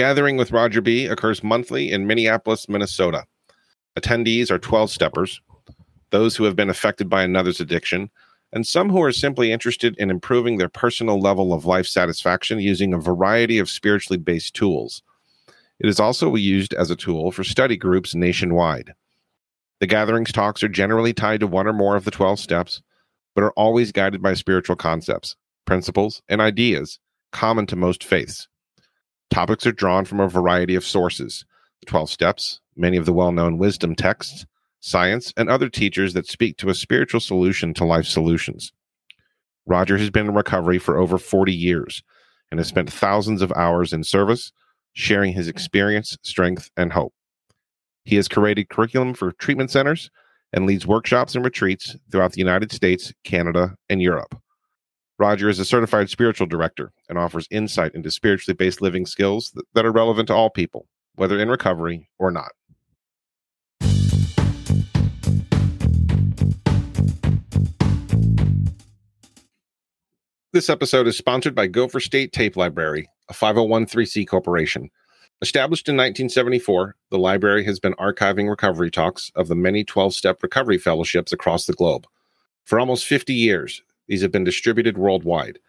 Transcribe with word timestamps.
Gathering 0.00 0.38
with 0.38 0.50
Roger 0.50 0.80
B 0.80 1.04
occurs 1.04 1.44
monthly 1.44 1.92
in 1.92 2.06
Minneapolis, 2.06 2.70
Minnesota. 2.70 3.26
Attendees 3.98 4.50
are 4.50 4.58
12 4.58 4.90
steppers, 4.90 5.42
those 6.08 6.34
who 6.34 6.44
have 6.44 6.56
been 6.56 6.70
affected 6.70 7.10
by 7.10 7.22
another's 7.22 7.60
addiction, 7.60 8.08
and 8.50 8.66
some 8.66 8.88
who 8.88 9.02
are 9.02 9.12
simply 9.12 9.52
interested 9.52 9.94
in 9.98 10.08
improving 10.08 10.56
their 10.56 10.70
personal 10.70 11.20
level 11.20 11.52
of 11.52 11.66
life 11.66 11.86
satisfaction 11.86 12.60
using 12.60 12.94
a 12.94 12.98
variety 12.98 13.58
of 13.58 13.68
spiritually 13.68 14.16
based 14.16 14.54
tools. 14.54 15.02
It 15.78 15.86
is 15.86 16.00
also 16.00 16.34
used 16.34 16.72
as 16.72 16.90
a 16.90 16.96
tool 16.96 17.30
for 17.30 17.44
study 17.44 17.76
groups 17.76 18.14
nationwide. 18.14 18.94
The 19.80 19.86
gatherings 19.86 20.32
talks 20.32 20.62
are 20.62 20.68
generally 20.68 21.12
tied 21.12 21.40
to 21.40 21.46
one 21.46 21.66
or 21.66 21.74
more 21.74 21.94
of 21.96 22.06
the 22.06 22.10
12 22.10 22.40
steps, 22.40 22.80
but 23.34 23.44
are 23.44 23.52
always 23.52 23.92
guided 23.92 24.22
by 24.22 24.32
spiritual 24.32 24.76
concepts, 24.76 25.36
principles, 25.66 26.22
and 26.26 26.40
ideas 26.40 26.98
common 27.32 27.66
to 27.66 27.76
most 27.76 28.02
faiths. 28.02 28.48
Topics 29.30 29.66
are 29.66 29.72
drawn 29.72 30.04
from 30.04 30.20
a 30.20 30.28
variety 30.28 30.74
of 30.74 30.84
sources 30.84 31.44
the 31.80 31.86
12 31.86 32.10
steps, 32.10 32.60
many 32.76 32.96
of 32.96 33.06
the 33.06 33.12
well 33.12 33.32
known 33.32 33.56
wisdom 33.56 33.94
texts, 33.94 34.44
science, 34.80 35.32
and 35.36 35.48
other 35.48 35.68
teachers 35.68 36.12
that 36.12 36.26
speak 36.26 36.56
to 36.58 36.68
a 36.68 36.74
spiritual 36.74 37.20
solution 37.20 37.72
to 37.74 37.84
life 37.84 38.06
solutions. 38.06 38.72
Roger 39.66 39.96
has 39.96 40.10
been 40.10 40.26
in 40.26 40.34
recovery 40.34 40.78
for 40.78 40.98
over 40.98 41.16
40 41.16 41.54
years 41.54 42.02
and 42.50 42.58
has 42.58 42.68
spent 42.68 42.92
thousands 42.92 43.40
of 43.40 43.52
hours 43.52 43.92
in 43.92 44.02
service, 44.02 44.52
sharing 44.92 45.32
his 45.32 45.48
experience, 45.48 46.18
strength, 46.22 46.70
and 46.76 46.92
hope. 46.92 47.14
He 48.04 48.16
has 48.16 48.28
curated 48.28 48.68
curriculum 48.68 49.14
for 49.14 49.32
treatment 49.32 49.70
centers 49.70 50.10
and 50.52 50.66
leads 50.66 50.86
workshops 50.86 51.34
and 51.34 51.44
retreats 51.44 51.96
throughout 52.10 52.32
the 52.32 52.40
United 52.40 52.72
States, 52.72 53.12
Canada, 53.24 53.76
and 53.88 54.02
Europe. 54.02 54.34
Roger 55.20 55.50
is 55.50 55.58
a 55.58 55.66
certified 55.66 56.08
spiritual 56.08 56.46
director 56.46 56.92
and 57.10 57.18
offers 57.18 57.46
insight 57.50 57.94
into 57.94 58.10
spiritually 58.10 58.56
based 58.56 58.80
living 58.80 59.04
skills 59.04 59.54
that, 59.74 59.84
are 59.84 59.92
relevant 59.92 60.28
to 60.28 60.34
all 60.34 60.48
people, 60.48 60.86
whether 61.16 61.38
in 61.38 61.50
recovery 61.50 62.08
or 62.18 62.30
not. 62.30 62.52
This 70.54 70.70
episode 70.70 71.06
is 71.06 71.18
sponsored 71.18 71.54
by 71.54 71.66
Gopher 71.66 72.00
State 72.00 72.32
Tape 72.32 72.56
Library, 72.56 73.06
a 73.28 73.34
501c 73.34 74.26
corporation. 74.26 74.88
Established 75.42 75.86
in 75.86 75.96
1974, 75.96 76.96
the 77.10 77.18
library 77.18 77.62
has 77.64 77.78
been 77.78 77.92
archiving 77.94 78.48
recovery 78.48 78.90
talks 78.90 79.30
of 79.34 79.48
the 79.48 79.54
many 79.54 79.84
12 79.84 80.14
step 80.14 80.42
recovery 80.42 80.78
fellowships 80.78 81.30
across 81.30 81.66
the 81.66 81.74
globe. 81.74 82.06
For 82.64 82.80
almost 82.80 83.04
50 83.04 83.34
years, 83.34 83.82
these 84.10 84.20
have 84.22 84.32
been 84.32 84.42
distributed 84.42 84.98
worldwide. 84.98 85.60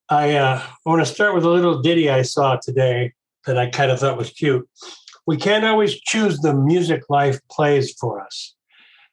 I 0.10 0.36
uh, 0.36 0.62
want 0.86 1.02
to 1.02 1.06
start 1.06 1.36
with 1.36 1.46
a 1.46 1.50
little 1.50 1.82
ditty 1.84 2.10
I 2.10 2.24
saw 2.24 2.58
today 2.58 3.14
that 3.46 3.60
I 3.60 3.70
kind 3.70 3.92
of 3.92 4.00
thought 4.00 4.18
was 4.18 4.32
cute. 4.32 4.68
We 5.26 5.38
can't 5.38 5.66
always 5.66 6.00
choose 6.00 6.40
the 6.40 6.54
music 6.54 7.04
life 7.10 7.40
plays 7.50 7.94
for 8.00 8.22
us, 8.22 8.56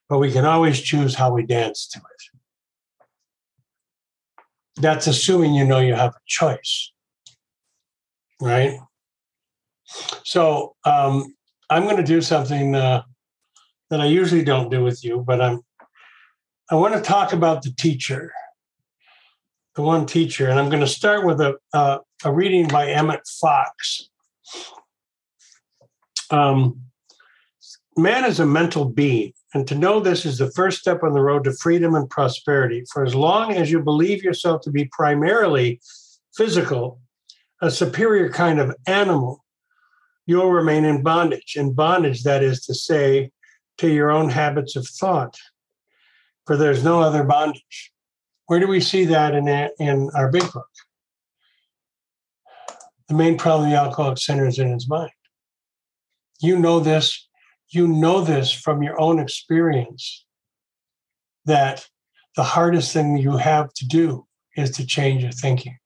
but 0.09 0.19
we 0.19 0.33
can 0.33 0.45
always 0.45 0.81
choose 0.81 1.15
how 1.15 1.33
we 1.33 1.47
dance 1.47 1.87
to 1.89 1.99
it. 1.99 2.41
That's 4.81 5.07
assuming 5.07 5.55
you 5.55 5.65
know 5.65 5.79
you 5.79 5.95
have 5.95 6.13
a 6.13 6.21
choice, 6.27 6.93
right? 8.41 8.79
So 10.25 10.75
um, 10.85 11.35
I'm 11.69 11.85
going 11.85 11.97
to 11.97 12.03
do 12.03 12.21
something 12.21 12.75
uh, 12.75 13.03
that 13.91 14.01
I 14.01 14.07
usually 14.07 14.45
don't 14.45 14.71
do 14.71 14.83
with 14.83 15.05
you, 15.05 15.23
but 15.27 15.41
I'm. 15.41 15.61
I 16.73 16.77
want 16.77 16.95
to 16.95 17.01
talk 17.01 17.33
about 17.33 17.63
the 17.63 17.73
teacher, 17.73 18.33
the 19.75 19.83
one 19.83 20.07
teacher, 20.07 20.49
and 20.49 20.59
I'm 20.59 20.69
going 20.71 20.81
to 20.81 20.87
start 20.87 21.27
with 21.27 21.41
a 21.41 21.57
uh, 21.73 21.99
a 22.25 22.33
reading 22.33 22.69
by 22.69 22.89
Emmett 22.89 23.27
Fox. 23.41 24.09
Um, 26.31 26.81
man 27.97 28.25
is 28.25 28.41
a 28.41 28.47
mental 28.47 28.85
being, 28.85 29.33
and 29.55 29.67
to 29.69 29.75
know 29.75 30.01
this 30.01 30.25
is 30.25 30.39
the 30.39 30.51
first 30.53 30.79
step 30.79 31.03
on 31.03 31.13
the 31.13 31.21
road 31.21 31.45
to 31.45 31.53
freedom 31.53 31.95
and 31.95 32.09
prosperity. 32.09 32.85
For 32.93 33.05
as 33.05 33.15
long 33.15 33.55
as 33.55 33.71
you 33.71 33.81
believe 33.81 34.23
yourself 34.23 34.63
to 34.63 34.71
be 34.71 34.87
primarily 34.87 35.81
physical, 36.35 37.01
a 37.61 37.71
superior 37.71 38.31
kind 38.31 38.61
of 38.61 38.75
animal, 38.87 39.45
you'll 40.27 40.53
remain 40.53 40.85
in 40.85 41.03
bondage. 41.03 41.55
In 41.57 41.73
bondage, 41.73 42.23
that 42.23 42.43
is 42.43 42.65
to 42.67 42.75
say, 42.75 43.31
to 43.79 43.89
your 43.89 44.11
own 44.11 44.29
habits 44.29 44.77
of 44.77 44.87
thought, 44.87 45.37
for 46.47 46.57
there's 46.57 46.85
no 46.85 47.01
other 47.01 47.25
bondage. 47.25 47.93
Where 48.47 48.61
do 48.61 48.67
we 48.67 48.81
see 48.81 49.07
that 49.07 49.35
in, 49.35 49.49
in 49.79 50.11
our 50.15 50.31
big 50.31 50.51
book? 50.53 50.69
The 53.09 53.15
main 53.15 53.39
problem 53.39 53.71
the 53.71 53.77
alcoholic 53.77 54.19
centers 54.19 54.59
in 54.59 54.71
his 54.71 54.89
mind. 54.89 55.11
You 56.41 56.59
know 56.59 56.81
this, 56.81 57.29
you 57.69 57.87
know 57.87 58.23
this 58.23 58.53
from 58.53 58.83
your 58.83 59.01
own 59.01 59.19
experience 59.19 60.25
that 61.45 61.87
the 62.37 62.43
hardest 62.43 62.93
thing 62.93 63.17
you 63.19 63.37
have 63.37 63.73
to 63.75 63.87
do 63.87 64.27
is 64.57 64.71
to 64.73 64.87
change 64.87 65.23
your 65.23 65.33
thinking. 65.33 65.77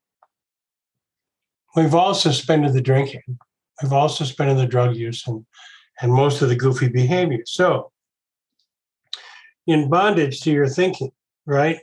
We've 1.76 1.94
all 1.94 2.14
suspended 2.14 2.72
the 2.72 2.80
drinking 2.80 3.38
We've 3.82 3.92
also 3.92 4.24
suspended 4.24 4.58
the 4.58 4.66
drug 4.66 4.96
use 4.96 5.26
and, 5.26 5.44
and 6.00 6.12
most 6.12 6.42
of 6.42 6.48
the 6.48 6.56
goofy 6.56 6.88
behavior. 6.88 7.42
So, 7.46 7.90
in 9.66 9.88
bondage 9.88 10.40
to 10.42 10.50
your 10.50 10.68
thinking, 10.68 11.10
right? 11.46 11.78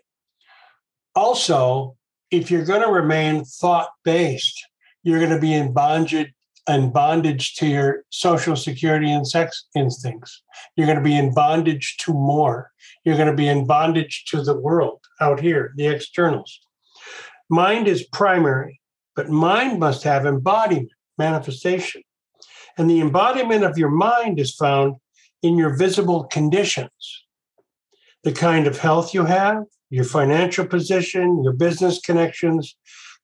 Also, 1.16 1.98
if 2.30 2.50
you're 2.50 2.66
going 2.66 2.82
to 2.82 2.92
remain 2.92 3.44
thought 3.44 3.90
based, 4.06 4.64
you're 5.04 5.20
going 5.20 5.32
to 5.32 5.40
be 5.40 5.54
in 5.54 5.74
bondage 5.74 6.32
and 6.68 6.94
bondage 6.94 7.56
to 7.56 7.68
your 7.68 8.04
social 8.10 8.56
security 8.56 9.12
and 9.12 9.28
sex 9.28 9.66
instincts. 9.76 10.44
You're 10.76 10.88
going 10.88 10.98
to 10.98 11.04
be 11.04 11.18
in 11.18 11.34
bondage 11.34 11.98
to 12.02 12.14
more. 12.14 12.72
You're 13.04 13.18
going 13.18 13.30
to 13.30 13.36
be 13.36 13.48
in 13.48 13.66
bondage 13.66 14.26
to 14.28 14.42
the 14.42 14.58
world 14.58 15.00
out 15.20 15.40
here, 15.40 15.74
the 15.76 15.88
externals. 15.88 16.60
Mind 17.50 17.88
is 17.88 18.04
primary, 18.04 18.80
but 19.16 19.30
mind 19.30 19.80
must 19.80 20.04
have 20.04 20.26
embodiment 20.26 20.92
manifestation. 21.18 22.04
And 22.78 22.90
the 22.90 23.02
embodiment 23.02 23.64
of 23.64 23.78
your 23.78 23.90
mind 23.90 24.40
is 24.40 24.56
found 24.56 24.96
in 25.42 25.58
your 25.58 25.76
visible 25.76 26.26
conditions 26.26 27.26
the 28.24 28.32
kind 28.32 28.68
of 28.68 28.78
health 28.78 29.14
you 29.14 29.26
have, 29.26 29.64
your 29.90 30.04
financial 30.04 30.66
position, 30.66 31.44
your 31.44 31.54
business 31.54 32.00
connections, 32.00 32.76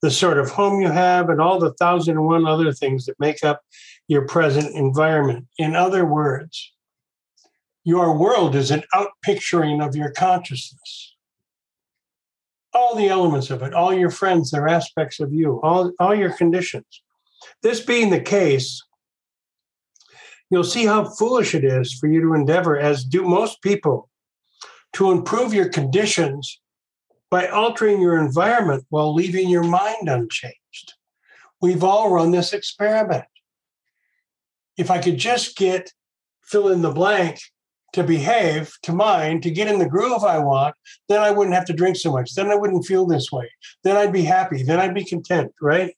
the 0.01 0.11
sort 0.11 0.37
of 0.37 0.51
home 0.51 0.81
you 0.81 0.89
have, 0.89 1.29
and 1.29 1.41
all 1.41 1.59
the 1.59 1.73
thousand 1.73 2.17
and 2.17 2.25
one 2.25 2.45
other 2.45 2.71
things 2.71 3.05
that 3.05 3.19
make 3.19 3.43
up 3.43 3.61
your 4.07 4.27
present 4.27 4.75
environment. 4.75 5.47
In 5.57 5.75
other 5.75 6.05
words, 6.05 6.73
your 7.83 8.17
world 8.17 8.55
is 8.55 8.69
an 8.69 8.83
outpicturing 8.93 9.85
of 9.85 9.95
your 9.95 10.11
consciousness. 10.11 11.15
All 12.73 12.95
the 12.95 13.07
elements 13.07 13.49
of 13.49 13.63
it, 13.63 13.73
all 13.73 13.93
your 13.93 14.11
friends, 14.11 14.51
they're 14.51 14.67
aspects 14.67 15.19
of 15.19 15.33
you, 15.33 15.59
all, 15.63 15.91
all 15.99 16.13
your 16.13 16.33
conditions. 16.33 17.01
This 17.63 17.79
being 17.79 18.09
the 18.09 18.19
case, 18.19 18.83
you'll 20.49 20.63
see 20.63 20.85
how 20.85 21.05
foolish 21.05 21.55
it 21.55 21.63
is 21.63 21.93
for 21.93 22.07
you 22.07 22.21
to 22.21 22.33
endeavor, 22.33 22.77
as 22.77 23.03
do 23.03 23.23
most 23.23 23.61
people, 23.61 24.09
to 24.93 25.11
improve 25.11 25.53
your 25.53 25.69
conditions 25.69 26.59
by 27.29 27.47
altering 27.47 28.01
your 28.01 28.17
environment 28.19 28.85
while 28.89 29.13
leaving 29.13 29.49
your 29.49 29.63
mind 29.63 30.07
unchanged. 30.07 30.93
We've 31.61 31.83
all 31.83 32.11
run 32.11 32.31
this 32.31 32.53
experiment. 32.53 33.25
If 34.77 34.91
I 34.91 34.99
could 34.99 35.17
just 35.17 35.57
get 35.57 35.91
fill 36.43 36.69
in 36.69 36.81
the 36.81 36.91
blank 36.91 37.39
to 37.93 38.03
behave, 38.03 38.73
to 38.83 38.93
mind, 38.93 39.43
to 39.43 39.51
get 39.51 39.67
in 39.67 39.79
the 39.79 39.89
groove 39.89 40.23
I 40.23 40.39
want, 40.39 40.75
then 41.09 41.21
I 41.21 41.31
wouldn't 41.31 41.55
have 41.55 41.65
to 41.65 41.73
drink 41.73 41.97
so 41.97 42.11
much. 42.11 42.35
Then 42.35 42.49
I 42.51 42.55
wouldn't 42.55 42.85
feel 42.85 43.05
this 43.05 43.31
way. 43.31 43.49
Then 43.83 43.97
I'd 43.97 44.13
be 44.13 44.23
happy. 44.23 44.63
Then 44.63 44.79
I'd 44.79 44.93
be 44.93 45.03
content, 45.03 45.53
right? 45.61 45.95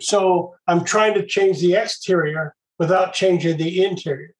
So 0.00 0.54
I'm 0.66 0.84
trying 0.84 1.14
to 1.14 1.26
change 1.26 1.60
the 1.60 1.74
exterior 1.74 2.54
without 2.78 3.14
changing 3.14 3.56
the 3.56 3.84
interior. 3.84 4.34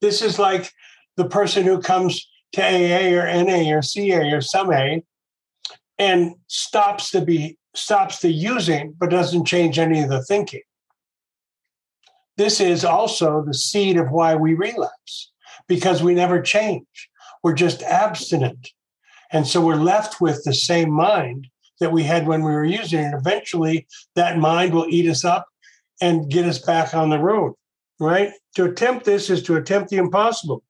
This 0.00 0.22
is 0.22 0.38
like 0.38 0.70
the 1.16 1.28
person 1.28 1.64
who 1.64 1.80
comes 1.80 2.26
to 2.52 2.62
AA 2.62 3.18
or 3.18 3.26
NA 3.44 3.74
or 3.74 3.82
CA 3.82 4.32
or 4.32 4.40
some 4.40 4.72
A 4.72 5.02
and 6.00 6.34
stops 6.48 7.10
the 7.10 7.20
be 7.20 7.58
stops 7.76 8.20
the 8.20 8.32
using 8.32 8.96
but 8.98 9.10
doesn't 9.10 9.44
change 9.44 9.78
any 9.78 10.00
of 10.00 10.08
the 10.08 10.24
thinking. 10.24 10.62
This 12.36 12.58
is 12.58 12.84
also 12.84 13.44
the 13.44 13.54
seed 13.54 13.98
of 13.98 14.10
why 14.10 14.34
we 14.34 14.54
relapse 14.54 15.30
because 15.68 16.02
we 16.02 16.14
never 16.14 16.40
change. 16.40 17.10
We're 17.44 17.52
just 17.52 17.82
abstinent. 17.82 18.70
And 19.30 19.46
so 19.46 19.64
we're 19.64 19.76
left 19.76 20.20
with 20.20 20.42
the 20.42 20.54
same 20.54 20.90
mind 20.90 21.48
that 21.80 21.92
we 21.92 22.02
had 22.02 22.26
when 22.26 22.42
we 22.42 22.50
were 22.50 22.64
using 22.64 23.00
it. 23.00 23.14
Eventually, 23.14 23.86
that 24.16 24.38
mind 24.38 24.72
will 24.72 24.86
eat 24.88 25.08
us 25.08 25.24
up 25.24 25.46
and 26.00 26.30
get 26.30 26.46
us 26.46 26.58
back 26.58 26.94
on 26.94 27.10
the 27.10 27.18
road, 27.18 27.54
right? 28.00 28.32
To 28.56 28.64
attempt 28.64 29.04
this 29.04 29.28
is 29.28 29.42
to 29.44 29.56
attempt 29.56 29.90
the 29.90 29.98
impossible 29.98 30.62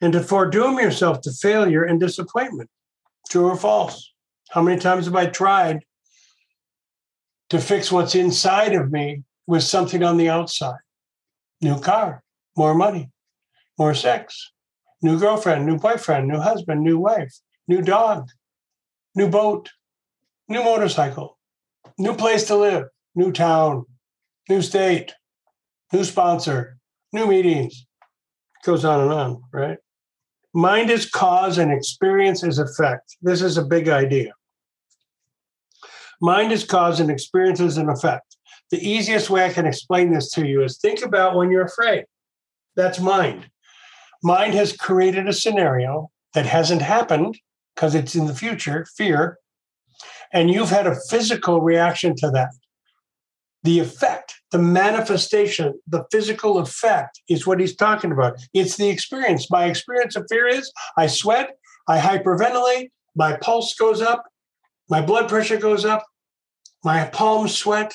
and 0.00 0.12
to 0.12 0.20
foredoom 0.20 0.82
yourself 0.82 1.20
to 1.22 1.32
failure 1.32 1.84
and 1.84 2.00
disappointment. 2.00 2.68
True 3.30 3.46
or 3.46 3.56
false? 3.56 4.13
How 4.50 4.62
many 4.62 4.80
times 4.80 5.06
have 5.06 5.16
I 5.16 5.26
tried 5.26 5.84
to 7.50 7.58
fix 7.58 7.90
what's 7.90 8.14
inside 8.14 8.74
of 8.74 8.90
me 8.90 9.22
with 9.46 9.62
something 9.62 10.02
on 10.02 10.16
the 10.16 10.28
outside? 10.28 10.78
New 11.60 11.80
car, 11.80 12.22
more 12.56 12.74
money, 12.74 13.10
more 13.78 13.94
sex, 13.94 14.52
new 15.02 15.18
girlfriend, 15.18 15.66
new 15.66 15.78
boyfriend, 15.78 16.28
new 16.28 16.38
husband, 16.38 16.82
new 16.82 16.98
wife, 16.98 17.34
new 17.68 17.82
dog, 17.82 18.28
new 19.14 19.28
boat, 19.28 19.70
new 20.48 20.62
motorcycle, 20.62 21.38
new 21.98 22.14
place 22.14 22.44
to 22.44 22.56
live, 22.56 22.84
new 23.14 23.32
town, 23.32 23.84
new 24.48 24.62
state, 24.62 25.14
new 25.92 26.04
sponsor, 26.04 26.78
new 27.12 27.26
meetings. 27.26 27.86
Goes 28.64 28.84
on 28.84 29.00
and 29.00 29.12
on, 29.12 29.42
right? 29.52 29.78
Mind 30.54 30.88
is 30.88 31.10
cause 31.10 31.58
and 31.58 31.72
experience 31.72 32.44
is 32.44 32.60
effect. 32.60 33.16
This 33.20 33.42
is 33.42 33.58
a 33.58 33.64
big 33.64 33.88
idea. 33.88 34.32
Mind 36.20 36.52
is 36.52 36.62
cause 36.62 37.00
and 37.00 37.10
experience 37.10 37.58
is 37.58 37.76
an 37.76 37.88
effect. 37.88 38.36
The 38.70 38.78
easiest 38.78 39.30
way 39.30 39.44
I 39.44 39.52
can 39.52 39.66
explain 39.66 40.12
this 40.12 40.30
to 40.32 40.46
you 40.46 40.62
is 40.62 40.78
think 40.78 41.02
about 41.02 41.34
when 41.34 41.50
you're 41.50 41.64
afraid. 41.64 42.04
That's 42.76 43.00
mind. 43.00 43.50
Mind 44.22 44.54
has 44.54 44.72
created 44.72 45.28
a 45.28 45.32
scenario 45.32 46.10
that 46.34 46.46
hasn't 46.46 46.82
happened 46.82 47.36
because 47.74 47.96
it's 47.96 48.14
in 48.14 48.26
the 48.26 48.34
future, 48.34 48.86
fear, 48.96 49.38
and 50.32 50.50
you've 50.50 50.70
had 50.70 50.86
a 50.86 51.00
physical 51.10 51.60
reaction 51.60 52.14
to 52.16 52.30
that. 52.30 52.50
The 53.64 53.80
effect, 53.80 54.34
the 54.50 54.58
manifestation, 54.58 55.80
the 55.86 56.04
physical 56.12 56.58
effect 56.58 57.20
is 57.28 57.46
what 57.46 57.60
he's 57.60 57.74
talking 57.74 58.12
about. 58.12 58.38
It's 58.52 58.76
the 58.76 58.88
experience. 58.88 59.50
My 59.50 59.64
experience 59.64 60.16
of 60.16 60.26
fear 60.28 60.46
is 60.46 60.70
I 60.96 61.06
sweat, 61.06 61.56
I 61.88 61.98
hyperventilate, 61.98 62.90
my 63.16 63.36
pulse 63.38 63.74
goes 63.74 64.00
up, 64.00 64.24
my 64.88 65.00
blood 65.00 65.28
pressure 65.28 65.56
goes 65.56 65.84
up, 65.84 66.04
my 66.84 67.06
palms 67.06 67.56
sweat, 67.56 67.94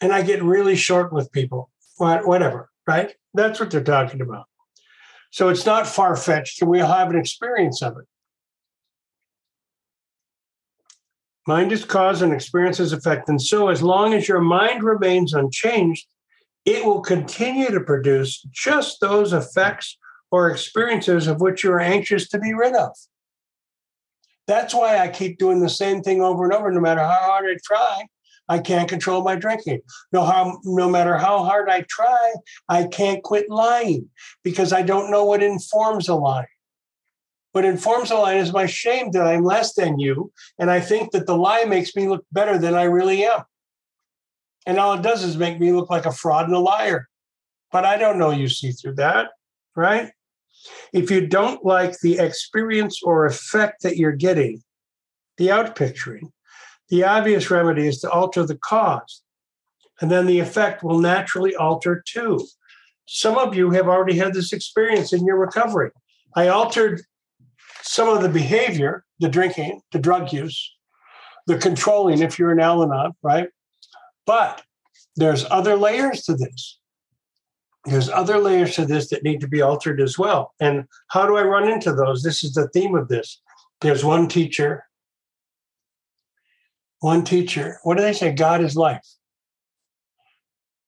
and 0.00 0.12
I 0.12 0.22
get 0.22 0.42
really 0.42 0.76
short 0.76 1.12
with 1.12 1.32
people, 1.32 1.70
whatever, 1.96 2.68
right? 2.86 3.14
That's 3.32 3.58
what 3.58 3.70
they're 3.70 3.82
talking 3.82 4.20
about. 4.20 4.44
So 5.30 5.48
it's 5.48 5.64
not 5.64 5.86
far 5.86 6.14
fetched, 6.14 6.60
and 6.60 6.70
we'll 6.70 6.86
have 6.86 7.10
an 7.10 7.18
experience 7.18 7.82
of 7.82 7.96
it. 7.96 8.04
Mind 11.46 11.72
is 11.72 11.84
cause 11.84 12.22
and 12.22 12.32
experience 12.32 12.80
is 12.80 12.92
effect. 12.92 13.28
And 13.28 13.40
so, 13.40 13.68
as 13.68 13.82
long 13.82 14.14
as 14.14 14.28
your 14.28 14.40
mind 14.40 14.82
remains 14.82 15.34
unchanged, 15.34 16.06
it 16.64 16.84
will 16.84 17.02
continue 17.02 17.70
to 17.70 17.80
produce 17.80 18.40
just 18.50 19.00
those 19.00 19.32
effects 19.32 19.98
or 20.30 20.50
experiences 20.50 21.26
of 21.26 21.40
which 21.40 21.62
you 21.62 21.70
are 21.72 21.80
anxious 21.80 22.28
to 22.30 22.38
be 22.38 22.54
rid 22.54 22.74
of. 22.74 22.90
That's 24.46 24.74
why 24.74 24.98
I 24.98 25.08
keep 25.08 25.38
doing 25.38 25.60
the 25.60 25.68
same 25.68 26.02
thing 26.02 26.22
over 26.22 26.44
and 26.44 26.52
over, 26.52 26.72
no 26.72 26.80
matter 26.80 27.02
how 27.02 27.20
hard 27.20 27.44
I 27.46 27.56
try. 27.64 28.06
I 28.48 28.58
can't 28.58 28.88
control 28.88 29.22
my 29.22 29.36
drinking. 29.36 29.80
No, 30.12 30.24
how, 30.24 30.58
no 30.64 30.88
matter 30.88 31.16
how 31.16 31.44
hard 31.44 31.70
I 31.70 31.84
try, 31.88 32.34
I 32.68 32.84
can't 32.84 33.22
quit 33.22 33.48
lying 33.48 34.10
because 34.42 34.72
I 34.72 34.82
don't 34.82 35.10
know 35.10 35.24
what 35.24 35.42
informs 35.42 36.08
a 36.08 36.14
lie. 36.14 36.46
What 37.54 37.64
informs 37.64 38.10
a 38.10 38.16
lie 38.16 38.34
is 38.34 38.52
my 38.52 38.66
shame 38.66 39.12
that 39.12 39.28
I'm 39.28 39.44
less 39.44 39.74
than 39.74 40.00
you. 40.00 40.32
And 40.58 40.72
I 40.72 40.80
think 40.80 41.12
that 41.12 41.26
the 41.26 41.36
lie 41.36 41.62
makes 41.62 41.94
me 41.94 42.08
look 42.08 42.26
better 42.32 42.58
than 42.58 42.74
I 42.74 42.82
really 42.82 43.24
am. 43.24 43.42
And 44.66 44.76
all 44.76 44.94
it 44.94 45.02
does 45.02 45.22
is 45.22 45.36
make 45.36 45.60
me 45.60 45.70
look 45.70 45.88
like 45.88 46.04
a 46.04 46.10
fraud 46.10 46.46
and 46.46 46.54
a 46.56 46.58
liar. 46.58 47.08
But 47.70 47.84
I 47.84 47.96
don't 47.96 48.18
know 48.18 48.32
you 48.32 48.48
see 48.48 48.72
through 48.72 48.96
that, 48.96 49.28
right? 49.76 50.10
If 50.92 51.12
you 51.12 51.28
don't 51.28 51.64
like 51.64 52.00
the 52.00 52.18
experience 52.18 53.00
or 53.04 53.24
effect 53.24 53.84
that 53.84 53.98
you're 53.98 54.10
getting, 54.10 54.64
the 55.36 55.46
outpicturing, 55.46 56.32
the 56.88 57.04
obvious 57.04 57.52
remedy 57.52 57.86
is 57.86 58.00
to 58.00 58.10
alter 58.10 58.44
the 58.44 58.58
cause. 58.58 59.22
And 60.00 60.10
then 60.10 60.26
the 60.26 60.40
effect 60.40 60.82
will 60.82 60.98
naturally 60.98 61.54
alter 61.54 62.02
too. 62.04 62.44
Some 63.06 63.38
of 63.38 63.54
you 63.54 63.70
have 63.70 63.86
already 63.86 64.18
had 64.18 64.34
this 64.34 64.52
experience 64.52 65.12
in 65.12 65.24
your 65.24 65.38
recovery. 65.38 65.92
I 66.34 66.48
altered 66.48 67.02
some 67.84 68.08
of 68.08 68.22
the 68.22 68.28
behavior, 68.28 69.04
the 69.20 69.28
drinking, 69.28 69.82
the 69.92 69.98
drug 69.98 70.32
use, 70.32 70.74
the 71.46 71.58
controlling 71.58 72.22
if 72.22 72.38
you're 72.38 72.50
an 72.50 72.60
Al 72.60 72.82
Anon, 72.82 73.12
right? 73.22 73.48
But 74.26 74.62
there's 75.16 75.44
other 75.50 75.76
layers 75.76 76.22
to 76.22 76.34
this. 76.34 76.78
There's 77.84 78.08
other 78.08 78.38
layers 78.38 78.74
to 78.76 78.86
this 78.86 79.10
that 79.10 79.22
need 79.22 79.42
to 79.42 79.48
be 79.48 79.60
altered 79.60 80.00
as 80.00 80.18
well. 80.18 80.54
And 80.58 80.84
how 81.08 81.26
do 81.26 81.36
I 81.36 81.42
run 81.42 81.68
into 81.68 81.92
those? 81.92 82.22
This 82.22 82.42
is 82.42 82.54
the 82.54 82.68
theme 82.68 82.94
of 82.94 83.08
this. 83.08 83.42
There's 83.82 84.02
one 84.02 84.28
teacher, 84.28 84.84
one 87.00 87.22
teacher. 87.22 87.78
What 87.82 87.98
do 87.98 88.02
they 88.02 88.14
say? 88.14 88.32
God 88.32 88.62
is 88.62 88.76
life. 88.76 89.06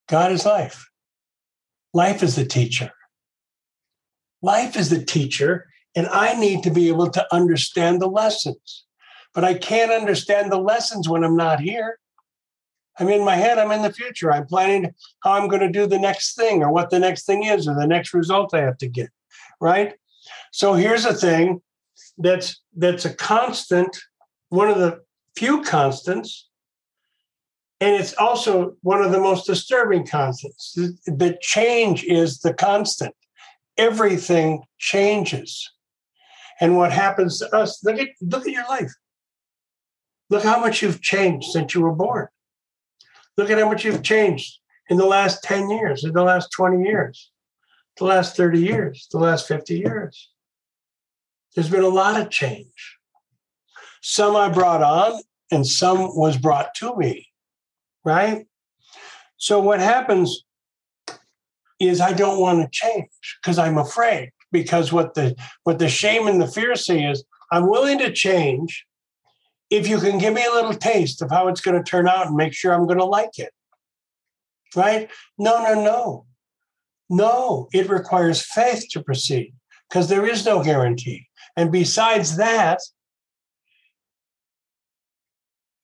God 0.08 0.32
is 0.32 0.46
life. 0.46 0.88
Life 1.92 2.22
is 2.22 2.36
the 2.36 2.46
teacher. 2.46 2.90
Life 4.40 4.76
is 4.76 4.88
the 4.88 5.04
teacher, 5.04 5.66
and 5.96 6.06
I 6.08 6.38
need 6.38 6.62
to 6.64 6.70
be 6.70 6.88
able 6.88 7.10
to 7.10 7.34
understand 7.34 8.00
the 8.00 8.06
lessons. 8.06 8.84
But 9.34 9.44
I 9.44 9.54
can't 9.54 9.90
understand 9.90 10.52
the 10.52 10.60
lessons 10.60 11.08
when 11.08 11.24
I'm 11.24 11.36
not 11.36 11.60
here. 11.60 11.98
I'm 12.98 13.08
in 13.08 13.24
my 13.24 13.36
head, 13.36 13.58
I'm 13.58 13.72
in 13.72 13.82
the 13.82 13.92
future. 13.92 14.32
I'm 14.32 14.46
planning 14.46 14.94
how 15.22 15.32
I'm 15.32 15.48
going 15.48 15.60
to 15.60 15.70
do 15.70 15.86
the 15.86 15.98
next 15.98 16.34
thing 16.34 16.62
or 16.62 16.70
what 16.70 16.90
the 16.90 16.98
next 16.98 17.26
thing 17.26 17.44
is 17.44 17.66
or 17.66 17.74
the 17.74 17.86
next 17.86 18.14
result 18.14 18.54
I 18.54 18.62
have 18.62 18.78
to 18.78 18.88
get. 18.88 19.10
Right. 19.60 19.94
So 20.52 20.74
here's 20.74 21.04
a 21.04 21.14
thing 21.14 21.60
that's 22.18 22.60
that's 22.76 23.04
a 23.04 23.14
constant, 23.14 23.96
one 24.50 24.70
of 24.70 24.78
the 24.78 25.00
few 25.36 25.62
constants. 25.62 26.48
And 27.80 27.94
it's 27.94 28.14
also 28.14 28.76
one 28.80 29.02
of 29.02 29.12
the 29.12 29.20
most 29.20 29.46
disturbing 29.46 30.06
constants. 30.06 30.72
The 30.74 31.36
change 31.42 32.04
is 32.04 32.40
the 32.40 32.54
constant. 32.54 33.14
Everything 33.76 34.62
changes 34.78 35.70
and 36.60 36.76
what 36.76 36.92
happens 36.92 37.38
to 37.38 37.54
us. 37.54 37.82
Look 37.84 37.98
at 37.98 38.08
look 38.20 38.46
at 38.46 38.52
your 38.52 38.68
life. 38.68 38.92
Look 40.30 40.42
how 40.42 40.60
much 40.60 40.82
you've 40.82 41.02
changed 41.02 41.50
since 41.50 41.74
you 41.74 41.82
were 41.82 41.94
born. 41.94 42.28
Look 43.36 43.50
at 43.50 43.58
how 43.58 43.68
much 43.68 43.84
you've 43.84 44.02
changed 44.02 44.58
in 44.88 44.96
the 44.96 45.06
last 45.06 45.42
10 45.44 45.70
years, 45.70 46.04
in 46.04 46.12
the 46.12 46.22
last 46.22 46.50
20 46.52 46.84
years, 46.84 47.30
the 47.98 48.04
last 48.04 48.36
30 48.36 48.60
years, 48.60 49.06
the 49.12 49.18
last 49.18 49.46
50 49.46 49.78
years. 49.78 50.30
There's 51.54 51.70
been 51.70 51.82
a 51.82 51.88
lot 51.88 52.20
of 52.20 52.30
change. 52.30 52.98
Some 54.02 54.36
I 54.36 54.48
brought 54.48 54.82
on 54.82 55.20
and 55.50 55.66
some 55.66 56.16
was 56.16 56.36
brought 56.36 56.74
to 56.76 56.96
me, 56.96 57.28
right? 58.04 58.46
So 59.36 59.60
what 59.60 59.80
happens 59.80 60.44
is 61.78 62.00
I 62.00 62.12
don't 62.12 62.40
want 62.40 62.60
to 62.60 62.68
change 62.70 63.10
because 63.42 63.58
I'm 63.58 63.78
afraid 63.78 64.30
because 64.62 64.90
what 64.90 65.12
the 65.14 65.36
what 65.64 65.78
the 65.78 65.88
shame 65.88 66.26
and 66.26 66.40
the 66.40 66.46
fear 66.46 66.74
say 66.76 67.04
is 67.04 67.24
I'm 67.52 67.68
willing 67.68 67.98
to 67.98 68.10
change 68.10 68.86
if 69.68 69.86
you 69.86 69.98
can 69.98 70.18
give 70.18 70.32
me 70.32 70.44
a 70.44 70.54
little 70.54 70.72
taste 70.74 71.20
of 71.20 71.30
how 71.30 71.48
it's 71.48 71.60
going 71.60 71.76
to 71.76 71.90
turn 71.90 72.08
out 72.08 72.28
and 72.28 72.36
make 72.36 72.54
sure 72.54 72.72
I'm 72.72 72.86
going 72.86 72.98
to 72.98 73.04
like 73.04 73.38
it. 73.38 73.52
Right? 74.74 75.10
No, 75.36 75.62
no, 75.62 75.74
no. 75.84 76.26
No, 77.10 77.68
it 77.72 77.88
requires 77.88 78.42
faith 78.42 78.86
to 78.90 79.02
proceed 79.02 79.54
because 79.88 80.08
there 80.08 80.26
is 80.26 80.44
no 80.44 80.62
guarantee. 80.62 81.26
And 81.56 81.70
besides 81.70 82.36
that, 82.36 82.80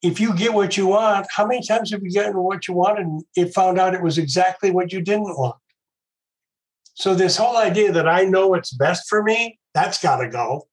if 0.02 0.18
you 0.18 0.34
get 0.34 0.52
what 0.52 0.76
you 0.76 0.88
want, 0.88 1.26
how 1.30 1.46
many 1.46 1.64
times 1.64 1.92
have 1.92 2.02
you 2.02 2.12
gotten 2.12 2.36
what 2.36 2.66
you 2.66 2.74
wanted 2.74 3.06
and 3.06 3.22
it 3.36 3.54
found 3.54 3.78
out 3.78 3.94
it 3.94 4.02
was 4.02 4.18
exactly 4.18 4.70
what 4.70 4.92
you 4.92 5.00
didn't 5.00 5.36
want? 5.38 5.61
So 6.94 7.14
this 7.14 7.36
whole 7.36 7.56
idea 7.56 7.92
that 7.92 8.08
I 8.08 8.24
know 8.24 8.48
what's 8.48 8.72
best 8.72 9.08
for 9.08 9.22
me, 9.22 9.58
that's 9.74 10.02
got 10.02 10.18
to 10.18 10.28
go 10.28 10.66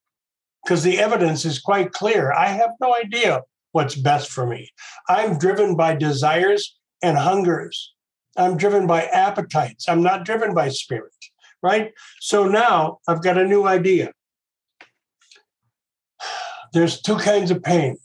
because 0.63 0.83
the 0.83 0.99
evidence 0.99 1.45
is 1.45 1.59
quite 1.59 1.91
clear. 1.91 2.31
I 2.33 2.47
have 2.47 2.71
no 2.81 2.95
idea 2.95 3.41
what's 3.71 3.95
best 3.95 4.29
for 4.29 4.45
me. 4.45 4.69
I'm 5.07 5.37
driven 5.37 5.75
by 5.75 5.95
desires 5.95 6.77
and 7.01 7.17
hungers. 7.17 7.93
I'm 8.37 8.57
driven 8.57 8.87
by 8.87 9.03
appetites. 9.03 9.87
I'm 9.87 10.03
not 10.03 10.25
driven 10.25 10.53
by 10.53 10.69
spirit, 10.69 11.13
right? 11.63 11.91
So 12.19 12.47
now 12.47 12.99
I've 13.07 13.23
got 13.23 13.37
a 13.37 13.47
new 13.47 13.65
idea. 13.65 14.11
There's 16.73 17.01
two 17.01 17.17
kinds 17.17 17.51
of 17.51 17.63
pain 17.63 17.97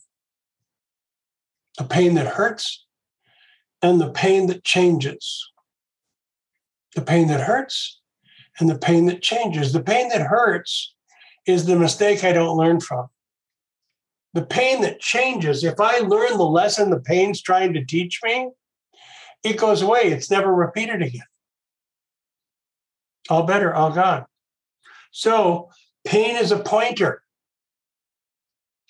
the 1.77 1.85
pain 1.85 2.15
that 2.15 2.27
hurts 2.27 2.87
and 3.83 4.01
the 4.01 4.11
pain 4.11 4.47
that 4.47 4.63
changes. 4.63 5.51
The 6.95 7.03
pain 7.03 7.27
that 7.27 7.41
hurts 7.41 8.01
and 8.61 8.69
the 8.71 8.79
pain 8.79 9.07
that 9.07 9.23
changes. 9.23 9.73
The 9.73 9.83
pain 9.83 10.09
that 10.11 10.23
hurts 10.23 10.95
is 11.47 11.67
the 11.67 11.77
mistake 11.77 12.25
I 12.25 12.33
don't 12.33 12.57
learn 12.57 12.81
from. 12.81 13.09
the 14.35 14.45
pain 14.45 14.83
that 14.83 15.01
changes, 15.01 15.63
if 15.63 15.81
I 15.81 15.99
learn 15.99 16.37
the 16.37 16.45
lesson 16.45 16.91
the 16.91 17.01
pain's 17.01 17.41
trying 17.41 17.73
to 17.75 17.85
teach 17.85 18.21
me, 18.25 18.51
it 19.45 19.57
goes 19.57 19.81
away. 19.81 20.03
It's 20.07 20.31
never 20.31 20.53
repeated 20.53 21.03
again. 21.03 21.23
All 23.31 23.45
better, 23.45 23.73
all 23.73 23.93
gone. 23.93 24.27
So 25.13 25.71
pain 26.05 26.37
is 26.37 26.51
a 26.51 26.59
pointer. 26.59 27.23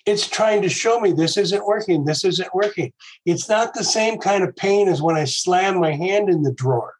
It's 0.07 0.27
trying 0.27 0.63
to 0.63 0.69
show 0.69 0.99
me 0.99 1.11
this 1.11 1.37
isn't 1.37 1.65
working, 1.65 2.05
this 2.05 2.25
isn't 2.25 2.53
working. 2.53 2.91
It's 3.25 3.47
not 3.47 3.75
the 3.75 3.83
same 3.83 4.17
kind 4.17 4.43
of 4.43 4.55
pain 4.55 4.87
as 4.87 5.01
when 5.01 5.15
I 5.15 5.25
slam 5.25 5.79
my 5.79 5.91
hand 5.91 6.27
in 6.29 6.41
the 6.41 6.53
drawer. 6.53 6.94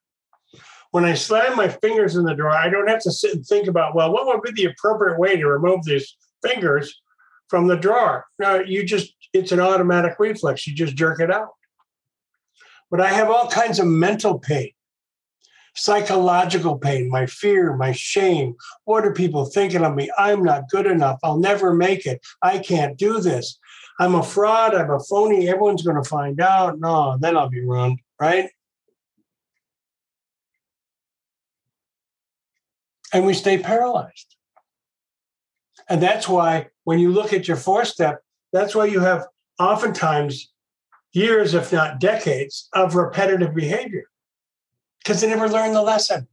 When 0.95 1.03
I 1.03 1.13
slam 1.13 1.57
my 1.57 1.67
fingers 1.67 2.15
in 2.15 2.23
the 2.23 2.33
drawer, 2.33 2.51
I 2.51 2.69
don't 2.69 2.87
have 2.87 3.01
to 3.01 3.11
sit 3.11 3.35
and 3.35 3.45
think 3.45 3.67
about, 3.67 3.95
well, 3.95 4.13
what 4.13 4.27
would 4.27 4.41
be 4.41 4.53
the 4.53 4.71
appropriate 4.71 5.19
way 5.19 5.35
to 5.35 5.45
remove 5.45 5.83
these 5.83 6.15
fingers 6.41 7.01
from 7.49 7.67
the 7.67 7.75
drawer? 7.75 8.25
No, 8.39 8.61
you 8.61 8.85
just, 8.85 9.13
it's 9.33 9.51
an 9.51 9.59
automatic 9.59 10.13
reflex. 10.19 10.65
You 10.65 10.73
just 10.73 10.95
jerk 10.95 11.19
it 11.19 11.29
out. 11.29 11.49
But 12.89 13.01
I 13.01 13.09
have 13.09 13.29
all 13.29 13.49
kinds 13.49 13.77
of 13.77 13.87
mental 13.87 14.39
pain 14.39 14.71
psychological 15.75 16.77
pain, 16.77 17.09
my 17.09 17.25
fear, 17.25 17.75
my 17.75 17.91
shame. 17.91 18.55
What 18.85 19.05
are 19.05 19.11
people 19.11 19.43
thinking 19.43 19.83
of 19.83 19.93
me? 19.93 20.09
I'm 20.17 20.41
not 20.41 20.69
good 20.69 20.85
enough. 20.85 21.19
I'll 21.21 21.37
never 21.37 21.73
make 21.73 22.05
it. 22.05 22.21
I 22.41 22.59
can't 22.59 22.97
do 22.97 23.19
this. 23.19 23.59
I'm 23.99 24.15
a 24.15 24.23
fraud. 24.23 24.73
I'm 24.73 24.89
a 24.89 25.01
phony. 25.01 25.49
Everyone's 25.49 25.83
going 25.83 26.01
to 26.01 26.09
find 26.09 26.39
out. 26.39 26.79
No, 26.79 27.17
then 27.19 27.35
I'll 27.35 27.49
be 27.49 27.59
ruined, 27.59 27.99
right? 28.21 28.49
And 33.15 33.25
we 33.25 33.33
stay 33.33 33.57
paralyzed. 33.57 34.35
And 35.87 36.03
that's 36.03 36.27
why 36.27 36.67
when 36.83 36.99
you 36.99 37.13
look 37.13 37.31
at 37.31 37.47
your 37.47 37.55
four 37.55 37.85
step, 37.85 38.21
that's 38.51 38.75
why 38.75 38.87
you 38.87 38.99
have 38.99 39.25
oftentimes 39.57 40.51
years, 41.13 41.53
if 41.53 41.71
not 41.71 42.01
decades, 42.01 42.67
of 42.73 42.93
repetitive 42.93 43.55
behavior 43.55 44.03
because 45.01 45.21
they 45.21 45.29
never 45.29 45.47
learned 45.47 45.75
the 45.75 45.81
lesson. 45.81 46.27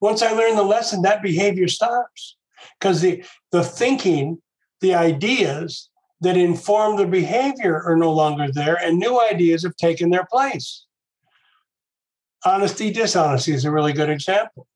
Once 0.00 0.22
I 0.22 0.32
learn 0.32 0.56
the 0.56 0.62
lesson, 0.62 1.02
that 1.02 1.20
behavior 1.20 1.68
stops 1.68 2.38
because 2.78 3.02
the, 3.02 3.22
the 3.52 3.62
thinking, 3.62 4.40
the 4.80 4.94
ideas 4.94 5.90
that 6.22 6.38
inform 6.38 6.96
the 6.96 7.06
behavior 7.06 7.82
are 7.82 7.96
no 7.96 8.10
longer 8.10 8.50
there, 8.50 8.76
and 8.82 8.98
new 8.98 9.20
ideas 9.20 9.64
have 9.64 9.76
taken 9.76 10.08
their 10.08 10.24
place. 10.24 10.86
Honesty, 12.46 12.90
dishonesty 12.90 13.52
is 13.52 13.66
a 13.66 13.70
really 13.70 13.92
good 13.92 14.08
example. 14.08 14.66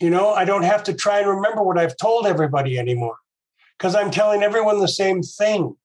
You 0.00 0.10
know, 0.10 0.30
I 0.30 0.44
don't 0.44 0.62
have 0.62 0.84
to 0.84 0.94
try 0.94 1.18
and 1.18 1.28
remember 1.28 1.62
what 1.62 1.78
I've 1.78 1.96
told 1.96 2.26
everybody 2.26 2.78
anymore 2.78 3.16
because 3.76 3.94
I'm 3.94 4.10
telling 4.10 4.42
everyone 4.42 4.80
the 4.80 4.88
same 4.88 5.22
thing. 5.22 5.76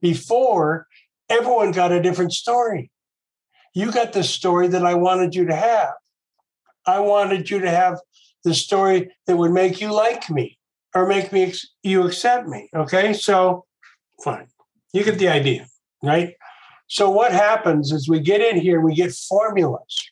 Before, 0.00 0.86
everyone 1.28 1.72
got 1.72 1.92
a 1.92 2.00
different 2.00 2.32
story 2.32 2.90
you 3.74 3.92
got 3.92 4.12
the 4.12 4.24
story 4.24 4.68
that 4.68 4.84
I 4.84 4.94
wanted 4.94 5.34
you 5.34 5.46
to 5.46 5.54
have. 5.54 5.92
I 6.86 7.00
wanted 7.00 7.50
you 7.50 7.60
to 7.60 7.70
have 7.70 7.98
the 8.44 8.54
story 8.54 9.10
that 9.26 9.36
would 9.36 9.52
make 9.52 9.80
you 9.80 9.92
like 9.92 10.28
me 10.30 10.58
or 10.94 11.06
make 11.06 11.32
me 11.32 11.52
you 11.82 12.04
accept 12.06 12.48
me. 12.48 12.68
Okay, 12.74 13.12
so 13.12 13.64
fine, 14.24 14.48
you 14.92 15.04
get 15.04 15.18
the 15.18 15.28
idea, 15.28 15.66
right? 16.02 16.34
So 16.88 17.10
what 17.10 17.32
happens 17.32 17.92
is 17.92 18.08
we 18.08 18.18
get 18.20 18.40
in 18.40 18.60
here, 18.60 18.80
we 18.80 18.94
get 18.94 19.12
formulas. 19.12 20.10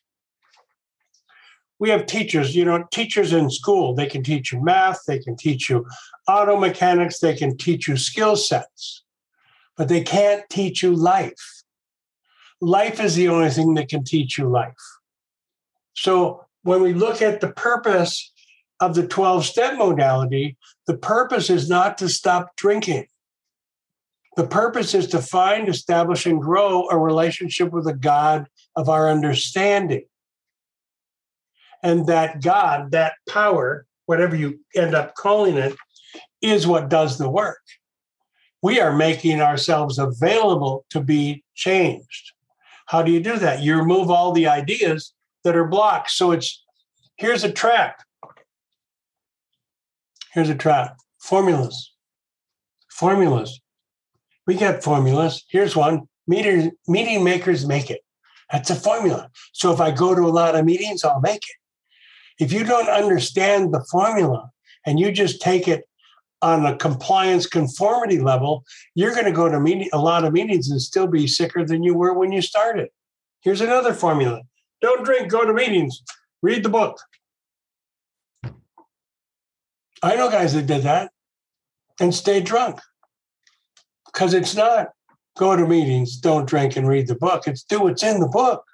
We 1.79 1.91
have 1.91 2.07
teachers, 2.07 2.57
you 2.57 2.65
know, 2.65 2.85
teachers 2.91 3.33
in 3.33 3.51
school. 3.51 3.95
They 3.95 4.07
can 4.07 4.23
teach 4.23 4.53
you 4.53 4.63
math, 4.63 5.05
they 5.07 5.19
can 5.19 5.37
teach 5.37 5.71
you 5.71 5.87
auto 6.27 6.57
mechanics, 6.59 7.21
they 7.21 7.35
can 7.35 7.57
teach 7.57 7.87
you 7.87 7.97
skill 7.97 8.37
sets, 8.37 9.05
but 9.77 9.89
they 9.89 10.03
can't 10.03 10.49
teach 10.51 10.83
you 10.83 10.95
life 10.95 11.59
life 12.61 13.01
is 13.01 13.15
the 13.15 13.29
only 13.29 13.51
thing 13.51 13.75
that 13.75 13.89
can 13.89 14.05
teach 14.05 14.39
you 14.39 14.49
life. 14.49 14.75
So 15.95 16.45
when 16.63 16.83
we 16.83 16.93
look 16.93 17.23
at 17.23 17.41
the 17.41 17.53
purpose 17.53 18.33
of 18.81 18.95
the 18.95 19.07
12 19.07 19.45
step 19.45 19.77
modality, 19.77 20.57
the 20.87 20.97
purpose 20.97 21.51
is 21.51 21.69
not 21.69 21.99
to 21.99 22.09
stop 22.09 22.57
drinking. 22.57 23.07
The 24.37 24.47
purpose 24.47 24.95
is 24.95 25.09
to 25.09 25.21
find, 25.21 25.69
establish, 25.69 26.25
and 26.25 26.41
grow 26.41 26.89
a 26.89 26.97
relationship 26.97 27.73
with 27.73 27.89
a 27.89 27.95
God 27.95 28.49
of 28.77 28.89
our 28.89 29.11
understanding. 29.11 30.05
And 31.83 32.07
that 32.07 32.43
God, 32.43 32.91
that 32.91 33.15
power, 33.29 33.87
whatever 34.07 34.35
you 34.35 34.61
end 34.75 34.95
up 34.95 35.15
calling 35.15 35.57
it, 35.57 35.75
is 36.41 36.67
what 36.67 36.89
does 36.89 37.19
the 37.19 37.29
work. 37.29 37.61
We 38.63 38.81
are 38.81 38.95
making 38.95 39.41
ourselves 39.41 39.99
available 39.99 40.85
to 40.91 41.01
be 41.01 41.45
changed. 41.55 42.33
How 42.87 43.03
do 43.03 43.13
you 43.13 43.21
do 43.21 43.39
that? 43.39 43.63
You 43.63 43.77
remove 43.77 44.11
all 44.11 44.33
the 44.33 44.49
ideas 44.49 45.13
that 45.45 45.57
are 45.57 45.67
blocked. 45.67 46.11
So 46.11 46.33
it's 46.33 46.65
here's 47.17 47.45
a 47.45 47.53
trap. 47.53 48.03
Here's 50.33 50.49
a 50.49 50.55
trap. 50.55 50.97
Formulas. 51.19 51.95
Formulas. 52.91 53.61
We 54.47 54.57
got 54.57 54.83
formulas. 54.83 55.45
Here's 55.51 55.77
one. 55.77 56.09
Meter, 56.27 56.71
meeting 56.87 57.25
makers 57.25 57.67
make 57.67 57.91
it. 57.91 58.01
That's 58.51 58.71
a 58.71 58.75
formula. 58.75 59.31
So 59.53 59.73
if 59.73 59.81
I 59.81 59.91
go 59.91 60.15
to 60.15 60.23
a 60.23 60.29
lot 60.29 60.55
of 60.55 60.65
meetings, 60.65 61.05
I'll 61.05 61.21
make 61.21 61.43
it. 61.43 61.57
If 62.39 62.53
you 62.53 62.65
don't 62.65 62.89
understand 62.89 63.73
the 63.73 63.85
formula 63.91 64.51
and 64.87 64.99
you 64.99 65.11
just 65.11 65.41
take 65.41 65.67
it 65.67 65.85
on 66.41 66.65
a 66.65 66.77
compliance 66.77 67.47
conformity 67.47 68.21
level, 68.21 68.65
you're 68.95 69.13
going 69.13 69.25
to 69.25 69.33
go 69.33 69.49
to 69.49 69.89
a 69.93 69.99
lot 69.99 70.25
of 70.25 70.33
meetings 70.33 70.71
and 70.71 70.81
still 70.81 71.09
be 71.09 71.27
sicker 71.27 71.65
than 71.65 71.83
you 71.83 71.95
were 71.95 72.15
when 72.15 72.31
you 72.31 72.41
started. 72.41 72.89
Here's 73.41 73.61
another 73.61 73.93
formula 73.93 74.43
don't 74.81 75.05
drink, 75.05 75.31
go 75.31 75.45
to 75.45 75.53
meetings, 75.53 76.03
read 76.43 76.63
the 76.63 76.69
book. 76.69 77.01
I 80.03 80.15
know 80.15 80.31
guys 80.31 80.55
that 80.55 80.67
did 80.67 80.85
that 80.85 81.11
and 81.99 82.15
stayed 82.15 82.45
drunk 82.45 82.81
because 84.07 84.33
it's 84.35 84.55
not 84.55 84.91
go 85.37 85.57
to 85.57 85.67
meetings, 85.67 86.17
don't 86.17 86.49
drink, 86.49 86.77
and 86.77 86.87
read 86.87 87.09
the 87.09 87.15
book. 87.15 87.49
It's 87.49 87.63
do 87.65 87.81
what's 87.81 88.03
in 88.03 88.21
the 88.21 88.29
book, 88.29 88.65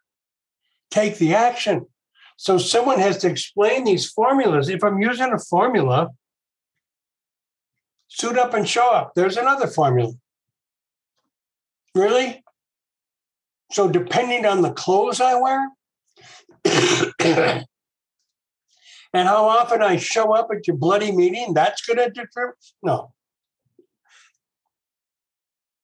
take 0.91 1.17
the 1.19 1.35
action. 1.35 1.87
So 2.37 2.59
someone 2.59 2.99
has 2.99 3.19
to 3.19 3.29
explain 3.29 3.85
these 3.85 4.11
formulas. 4.11 4.69
If 4.69 4.83
I'm 4.83 5.01
using 5.01 5.33
a 5.33 5.39
formula, 5.39 6.11
suit 8.09 8.39
up 8.39 8.55
and 8.55 8.69
show 8.69 8.91
up. 8.91 9.13
There's 9.15 9.37
another 9.37 9.67
formula. 9.67 10.13
Really? 11.95 12.43
So, 13.73 13.89
depending 13.89 14.47
on 14.47 14.63
the 14.63 14.73
clothes 14.73 15.21
I 15.21 15.35
wear 15.35 15.69
and 19.13 19.29
how 19.29 19.47
often 19.49 19.83
I 19.83 19.97
show 19.97 20.33
up 20.35 20.49
at 20.55 20.67
your 20.67 20.77
bloody 20.77 21.13
meeting, 21.13 21.55
that's 21.55 21.85
going 21.85 21.99
to 21.99 22.11
determine. 22.11 22.55
No. 22.83 23.13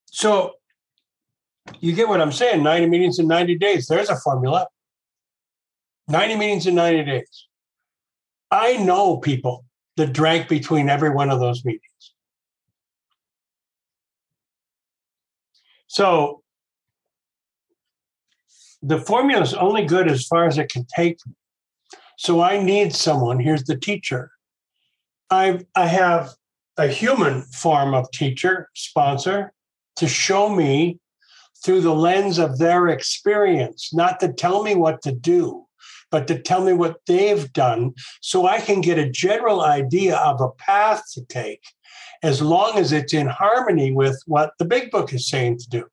So, 0.07 0.55
you 1.81 1.95
get 1.95 2.09
what 2.09 2.21
I'm 2.21 2.33
saying 2.33 2.63
90 2.63 2.87
meetings 2.89 3.19
in 3.19 3.27
90 3.27 3.59
days. 3.59 3.87
There's 3.87 4.09
a 4.09 4.17
formula. 4.17 4.67
90 6.11 6.37
meetings 6.37 6.67
in 6.67 6.75
90 6.75 7.05
days. 7.05 7.47
I 8.51 8.77
know 8.77 9.19
people 9.19 9.65
that 9.97 10.13
drank 10.13 10.49
between 10.49 10.89
every 10.89 11.11
one 11.11 11.31
of 11.31 11.41
those 11.41 11.65
meetings. 11.65 12.15
So 15.87 16.43
the 18.83 18.99
formula 18.99 19.43
is 19.43 19.55
only 19.55 19.85
good 19.85 20.09
as 20.09 20.27
far 20.27 20.47
as 20.47 20.59
it 20.59 20.71
can 20.71 20.87
take 20.95 21.19
me. 21.27 21.35
So 22.17 22.41
I 22.41 22.63
need 22.63 22.95
someone. 22.95 23.41
Here's 23.41 23.65
the 23.65 23.77
teacher. 23.77 24.31
I 25.31 25.65
I 25.75 25.87
have 25.87 26.31
a 26.77 26.87
human 26.87 27.43
form 27.43 27.95
of 27.95 28.11
teacher 28.11 28.69
sponsor 28.75 29.53
to 29.97 30.07
show 30.07 30.49
me 30.49 30.99
through 31.65 31.83
the 31.83 31.95
lens 31.95 32.39
of 32.39 32.59
their 32.59 32.89
experience, 32.89 33.93
not 33.93 34.19
to 34.21 34.33
tell 34.33 34.63
me 34.63 34.75
what 34.75 35.03
to 35.03 35.13
do, 35.13 35.67
but 36.11 36.27
to 36.29 36.39
tell 36.39 36.63
me 36.63 36.73
what 36.73 37.01
they've 37.07 37.53
done 37.53 37.95
so 38.21 38.47
I 38.47 38.61
can 38.61 38.81
get 38.81 38.99
a 38.99 39.09
general 39.09 39.63
idea 39.63 40.17
of 40.17 40.41
a 40.41 40.51
path 40.51 41.05
to 41.15 41.25
take 41.25 41.63
as 42.23 42.43
long 42.43 42.77
as 42.79 42.93
it's 42.93 43.15
in 43.15 43.27
harmony 43.27 43.93
with 43.93 44.21
what 44.27 44.53
the 44.59 44.65
big 44.65 44.91
book 44.91 45.13
is 45.13 45.29
saying 45.29 45.59
to 45.59 45.69
do. 45.69 45.85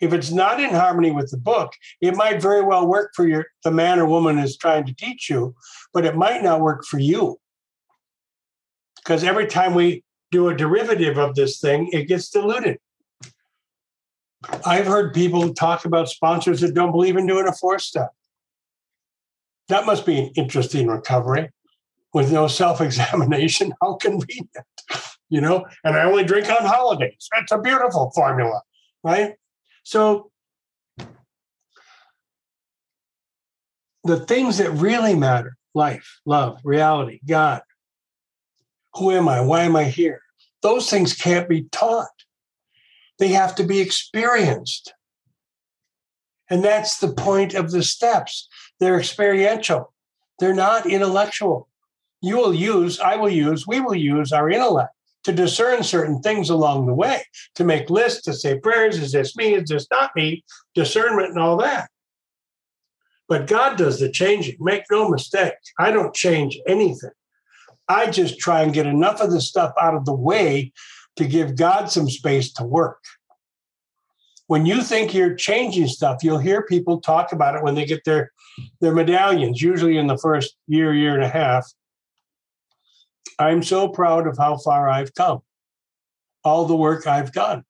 If 0.00 0.12
it's 0.12 0.30
not 0.30 0.60
in 0.60 0.70
harmony 0.70 1.10
with 1.10 1.30
the 1.30 1.36
book, 1.36 1.72
it 2.00 2.16
might 2.16 2.40
very 2.40 2.62
well 2.62 2.86
work 2.86 3.12
for 3.14 3.28
your 3.28 3.46
the 3.64 3.70
man 3.70 3.98
or 3.98 4.06
woman 4.06 4.38
is 4.38 4.56
trying 4.56 4.86
to 4.86 4.94
teach 4.94 5.28
you, 5.28 5.54
but 5.92 6.06
it 6.06 6.16
might 6.16 6.42
not 6.42 6.60
work 6.60 6.84
for 6.84 6.98
you. 6.98 7.38
Because 8.96 9.22
every 9.22 9.46
time 9.46 9.74
we 9.74 10.02
do 10.30 10.48
a 10.48 10.56
derivative 10.56 11.18
of 11.18 11.34
this 11.34 11.60
thing, 11.60 11.90
it 11.92 12.08
gets 12.08 12.30
diluted. 12.30 12.78
I've 14.64 14.86
heard 14.86 15.12
people 15.12 15.52
talk 15.52 15.84
about 15.84 16.08
sponsors 16.08 16.60
that 16.62 16.74
don't 16.74 16.92
believe 16.92 17.16
in 17.16 17.26
doing 17.26 17.46
a 17.46 17.52
four 17.52 17.78
step. 17.78 18.10
That 19.70 19.86
must 19.86 20.04
be 20.04 20.18
an 20.18 20.30
interesting 20.34 20.88
recovery 20.88 21.50
with 22.12 22.32
no 22.32 22.48
self 22.48 22.80
examination. 22.80 23.72
How 23.80 23.94
convenient. 23.94 24.50
you 25.28 25.40
know, 25.40 25.64
and 25.84 25.96
I 25.96 26.02
only 26.04 26.24
drink 26.24 26.48
on 26.50 26.66
holidays. 26.66 27.28
That's 27.32 27.52
a 27.52 27.58
beautiful 27.58 28.10
formula, 28.14 28.62
right? 29.04 29.34
So 29.84 30.30
the 34.02 34.18
things 34.18 34.58
that 34.58 34.70
really 34.72 35.14
matter 35.14 35.56
life, 35.72 36.20
love, 36.26 36.58
reality, 36.64 37.20
God, 37.26 37.62
who 38.94 39.12
am 39.12 39.28
I? 39.28 39.40
Why 39.40 39.62
am 39.62 39.76
I 39.76 39.84
here? 39.84 40.20
Those 40.62 40.90
things 40.90 41.14
can't 41.14 41.48
be 41.48 41.62
taught, 41.70 42.08
they 43.20 43.28
have 43.28 43.54
to 43.54 43.62
be 43.62 43.78
experienced. 43.78 44.92
And 46.52 46.64
that's 46.64 46.98
the 46.98 47.12
point 47.12 47.54
of 47.54 47.70
the 47.70 47.84
steps. 47.84 48.48
They're 48.80 48.98
experiential, 48.98 49.92
they're 50.38 50.54
not 50.54 50.86
intellectual. 50.86 51.68
You 52.22 52.36
will 52.36 52.54
use, 52.54 52.98
I 53.00 53.16
will 53.16 53.30
use, 53.30 53.66
we 53.66 53.80
will 53.80 53.94
use 53.94 54.32
our 54.32 54.50
intellect 54.50 54.92
to 55.24 55.32
discern 55.32 55.82
certain 55.82 56.20
things 56.22 56.48
along 56.48 56.86
the 56.86 56.94
way, 56.94 57.22
to 57.54 57.64
make 57.64 57.90
lists, 57.90 58.22
to 58.22 58.32
say 58.32 58.58
prayers, 58.58 58.98
is 58.98 59.12
this 59.12 59.36
me, 59.36 59.54
is 59.54 59.68
this 59.68 59.86
not 59.90 60.10
me, 60.16 60.44
discernment 60.74 61.28
and 61.28 61.38
all 61.38 61.58
that. 61.58 61.90
But 63.28 63.46
God 63.46 63.76
does 63.76 64.00
the 64.00 64.10
changing. 64.10 64.56
Make 64.58 64.84
no 64.90 65.08
mistake, 65.08 65.54
I 65.78 65.90
don't 65.90 66.14
change 66.14 66.58
anything. 66.66 67.10
I 67.88 68.10
just 68.10 68.38
try 68.38 68.62
and 68.62 68.72
get 68.72 68.86
enough 68.86 69.20
of 69.20 69.30
the 69.30 69.40
stuff 69.40 69.72
out 69.80 69.94
of 69.94 70.04
the 70.04 70.14
way 70.14 70.72
to 71.16 71.26
give 71.26 71.56
God 71.56 71.90
some 71.90 72.08
space 72.08 72.52
to 72.54 72.64
work. 72.64 73.02
When 74.50 74.66
you 74.66 74.82
think 74.82 75.14
you're 75.14 75.34
changing 75.34 75.86
stuff, 75.86 76.24
you'll 76.24 76.38
hear 76.38 76.62
people 76.62 77.00
talk 77.00 77.32
about 77.32 77.54
it 77.54 77.62
when 77.62 77.76
they 77.76 77.84
get 77.84 78.04
their, 78.04 78.32
their 78.80 78.92
medallions, 78.92 79.62
usually 79.62 79.96
in 79.96 80.08
the 80.08 80.18
first 80.18 80.56
year, 80.66 80.92
year 80.92 81.14
and 81.14 81.22
a 81.22 81.28
half. 81.28 81.70
I'm 83.38 83.62
so 83.62 83.88
proud 83.88 84.26
of 84.26 84.36
how 84.36 84.56
far 84.56 84.88
I've 84.88 85.14
come, 85.14 85.40
all 86.42 86.64
the 86.64 86.74
work 86.76 87.06
I've 87.06 87.32
done, 87.32 87.64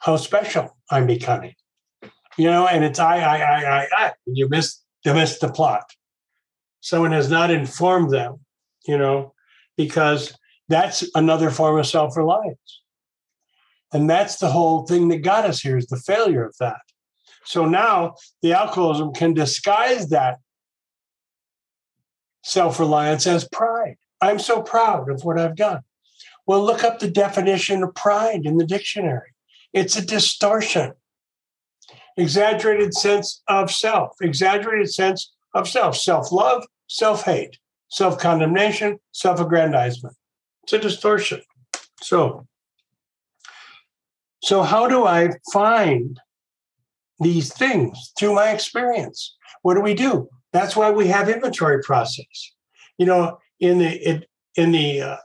how 0.00 0.16
special 0.16 0.76
I'm 0.90 1.06
becoming 1.06 1.54
you 2.36 2.50
know, 2.50 2.66
and 2.66 2.84
it's 2.84 2.98
I, 2.98 3.18
I, 3.18 3.38
I, 3.38 3.78
I, 3.80 3.86
I. 3.96 4.12
You 4.26 4.48
miss, 4.48 4.80
you 5.04 5.14
miss 5.14 5.38
the 5.38 5.48
plot. 5.48 5.84
Someone 6.80 7.12
has 7.12 7.30
not 7.30 7.50
informed 7.50 8.10
them, 8.10 8.40
you 8.86 8.98
know, 8.98 9.32
because 9.76 10.36
that's 10.68 11.08
another 11.14 11.50
form 11.50 11.78
of 11.78 11.86
self 11.86 12.16
reliance. 12.16 12.82
And 13.96 14.10
that's 14.10 14.36
the 14.36 14.50
whole 14.50 14.84
thing 14.84 15.08
that 15.08 15.22
got 15.22 15.46
us 15.46 15.62
here 15.62 15.78
is 15.78 15.86
the 15.86 15.96
failure 15.96 16.44
of 16.44 16.54
that. 16.60 16.82
So 17.46 17.64
now 17.64 18.16
the 18.42 18.52
alcoholism 18.52 19.14
can 19.14 19.32
disguise 19.32 20.10
that 20.10 20.36
self 22.44 22.78
reliance 22.78 23.26
as 23.26 23.48
pride. 23.48 23.96
I'm 24.20 24.38
so 24.38 24.60
proud 24.60 25.10
of 25.10 25.24
what 25.24 25.38
I've 25.38 25.56
done. 25.56 25.80
Well, 26.46 26.62
look 26.62 26.84
up 26.84 26.98
the 26.98 27.10
definition 27.10 27.82
of 27.82 27.94
pride 27.94 28.42
in 28.44 28.58
the 28.58 28.66
dictionary. 28.66 29.32
It's 29.72 29.96
a 29.96 30.04
distortion 30.04 30.92
exaggerated 32.18 32.92
sense 32.92 33.42
of 33.48 33.70
self, 33.70 34.16
exaggerated 34.20 34.92
sense 34.92 35.32
of 35.54 35.66
self, 35.66 35.96
self 35.96 36.30
love, 36.30 36.66
self 36.86 37.24
hate, 37.24 37.56
self 37.88 38.18
condemnation, 38.18 38.98
self 39.12 39.40
aggrandizement. 39.40 40.16
It's 40.64 40.74
a 40.74 40.78
distortion. 40.78 41.40
So, 42.02 42.46
so 44.46 44.62
how 44.62 44.86
do 44.86 45.04
I 45.04 45.30
find 45.52 46.20
these 47.18 47.52
things 47.52 48.12
through 48.16 48.36
my 48.36 48.50
experience? 48.50 49.36
What 49.62 49.74
do 49.74 49.80
we 49.80 49.92
do? 49.92 50.28
That's 50.52 50.76
why 50.76 50.92
we 50.92 51.08
have 51.08 51.28
inventory 51.28 51.82
process. 51.82 52.52
You 52.96 53.06
know, 53.06 53.38
in 53.58 53.78
the 53.78 54.24
in 54.54 54.70
the 54.70 55.00
uh, 55.00 55.16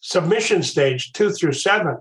submission 0.00 0.62
stage 0.62 1.12
two 1.12 1.30
through 1.30 1.52
seven, 1.52 1.98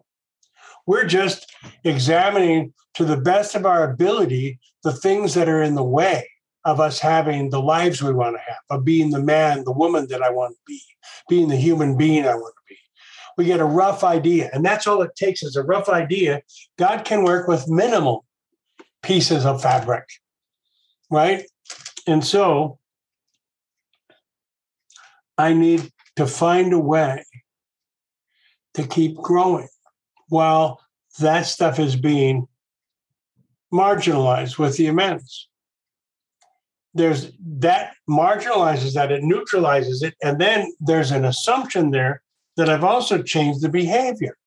we're 0.88 1.04
just 1.04 1.52
examining 1.84 2.74
to 2.94 3.04
the 3.04 3.18
best 3.18 3.56
of 3.56 3.66
our 3.66 3.92
ability 3.92 4.58
the 4.86 4.94
things 4.94 5.34
that 5.34 5.50
are 5.50 5.62
in 5.62 5.76
the 5.76 5.84
way 5.84 6.30
of 6.63 6.80
us 6.80 7.00
having 7.00 7.50
the 7.50 7.62
lives 7.62 8.02
we 8.02 8.13
want 8.13 8.38
to 8.38 8.42
have, 8.48 8.62
of 8.70 8.86
being 8.86 9.10
the 9.10 9.22
man, 9.22 9.66
the 9.66 9.74
woman 9.74 10.08
that 10.08 10.22
I 10.22 10.30
want 10.30 10.56
to 10.56 10.62
be, 10.66 10.82
being 11.28 11.50
the 11.50 11.58
human 11.58 11.98
being 11.98 12.26
I 12.26 12.36
want 12.36 12.56
to 12.56 12.74
be. 12.74 12.78
We 13.38 13.46
get 13.46 13.60
a 13.60 13.65
rough 13.65 14.04
idea, 14.04 14.50
and 14.54 14.65
that's 14.65 14.88
all 14.88 15.02
it 15.02 15.15
takes 15.15 15.43
is 15.43 15.56
a 15.56 15.63
rough 15.63 15.89
idea. 15.89 16.41
God 16.78 17.04
can 17.06 17.24
work 17.24 17.48
with 17.48 17.67
minimal 17.67 18.26
pieces 19.02 19.46
of 19.46 19.62
fabric, 19.62 20.06
right? 21.10 21.43
And 22.08 22.24
so 22.24 22.80
I 25.38 25.54
need 25.54 25.89
to 26.15 26.28
find 26.28 26.74
a 26.74 26.80
way 26.80 27.26
to 28.76 28.88
keep 28.88 29.15
growing 29.15 29.67
while 30.30 30.80
that 31.19 31.46
stuff 31.46 31.80
is 31.80 31.96
being 31.96 32.48
marginalized 33.74 34.58
with 34.58 34.78
the 34.78 34.88
amends. 34.88 35.50
There's 36.93 37.32
that 37.58 37.96
marginalizes 38.08 38.93
that, 38.93 39.12
it 39.12 39.24
neutralizes 39.24 40.04
it, 40.04 40.13
and 40.24 40.39
then 40.39 40.72
there's 40.80 41.12
an 41.12 41.26
assumption 41.26 41.89
there 41.89 42.22
that 42.58 42.70
I've 42.70 42.84
also 42.84 43.22
changed 43.22 43.62
the 43.62 43.70
behavior. 43.70 44.38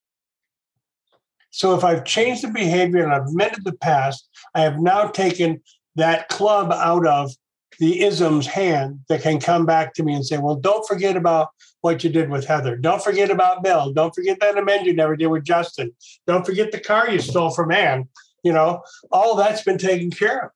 So 1.50 1.74
if 1.74 1.84
I've 1.84 2.04
changed 2.04 2.42
the 2.42 2.50
behavior 2.50 3.02
and 3.02 3.12
I've 3.12 3.32
mended 3.32 3.64
the 3.64 3.72
past, 3.72 4.28
I 4.54 4.60
have 4.60 4.78
now 4.78 5.08
taken 5.08 5.62
that 5.94 6.28
club 6.28 6.70
out 6.70 7.06
of 7.06 7.32
the 7.78 8.02
ism's 8.02 8.46
hand 8.46 9.00
that 9.08 9.22
can 9.22 9.40
come 9.40 9.66
back 9.66 9.94
to 9.94 10.02
me 10.02 10.14
and 10.14 10.24
say, 10.24 10.38
well, 10.38 10.56
don't 10.56 10.86
forget 10.86 11.16
about 11.16 11.48
what 11.80 12.02
you 12.04 12.10
did 12.10 12.30
with 12.30 12.46
Heather. 12.46 12.76
Don't 12.76 13.02
forget 13.02 13.30
about 13.30 13.62
Bill. 13.62 13.92
Don't 13.92 14.14
forget 14.14 14.38
that 14.40 14.58
amend 14.58 14.86
you 14.86 14.94
never 14.94 15.16
did 15.16 15.26
with 15.28 15.44
Justin. 15.44 15.92
Don't 16.26 16.44
forget 16.44 16.72
the 16.72 16.80
car 16.80 17.10
you 17.10 17.20
stole 17.20 17.50
from 17.50 17.72
Ann. 17.72 18.08
You 18.42 18.52
know, 18.52 18.82
all 19.10 19.36
that's 19.36 19.62
been 19.62 19.78
taken 19.78 20.10
care 20.10 20.46
of. 20.46 20.50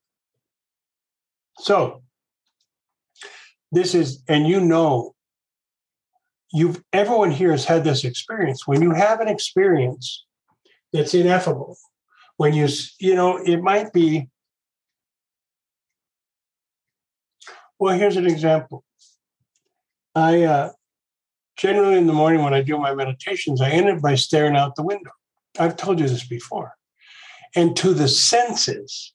So 1.58 2.02
this 3.72 3.94
is, 3.94 4.22
and 4.28 4.46
you 4.46 4.60
know, 4.60 5.14
you've 6.52 6.82
everyone 6.92 7.30
here 7.30 7.50
has 7.50 7.64
had 7.64 7.84
this 7.84 8.04
experience. 8.04 8.66
When 8.66 8.82
you 8.82 8.92
have 8.92 9.20
an 9.20 9.28
experience 9.28 10.24
that's 10.92 11.14
ineffable, 11.14 11.76
when 12.36 12.54
you, 12.54 12.68
you 12.98 13.14
know, 13.14 13.36
it 13.36 13.62
might 13.62 13.92
be, 13.92 14.28
well, 17.78 17.96
here's 17.96 18.16
an 18.16 18.26
example. 18.26 18.84
I 20.14 20.42
uh, 20.42 20.70
generally 21.56 21.98
in 21.98 22.06
the 22.06 22.12
morning 22.12 22.42
when 22.42 22.54
I 22.54 22.62
do 22.62 22.78
my 22.78 22.94
meditations, 22.94 23.60
I 23.60 23.70
end 23.70 23.88
it 23.88 24.02
by 24.02 24.14
staring 24.14 24.56
out 24.56 24.74
the 24.74 24.82
window. 24.82 25.10
I've 25.58 25.76
told 25.76 26.00
you 26.00 26.08
this 26.08 26.26
before. 26.26 26.74
And 27.54 27.76
to 27.76 27.92
the 27.92 28.08
senses, 28.08 29.12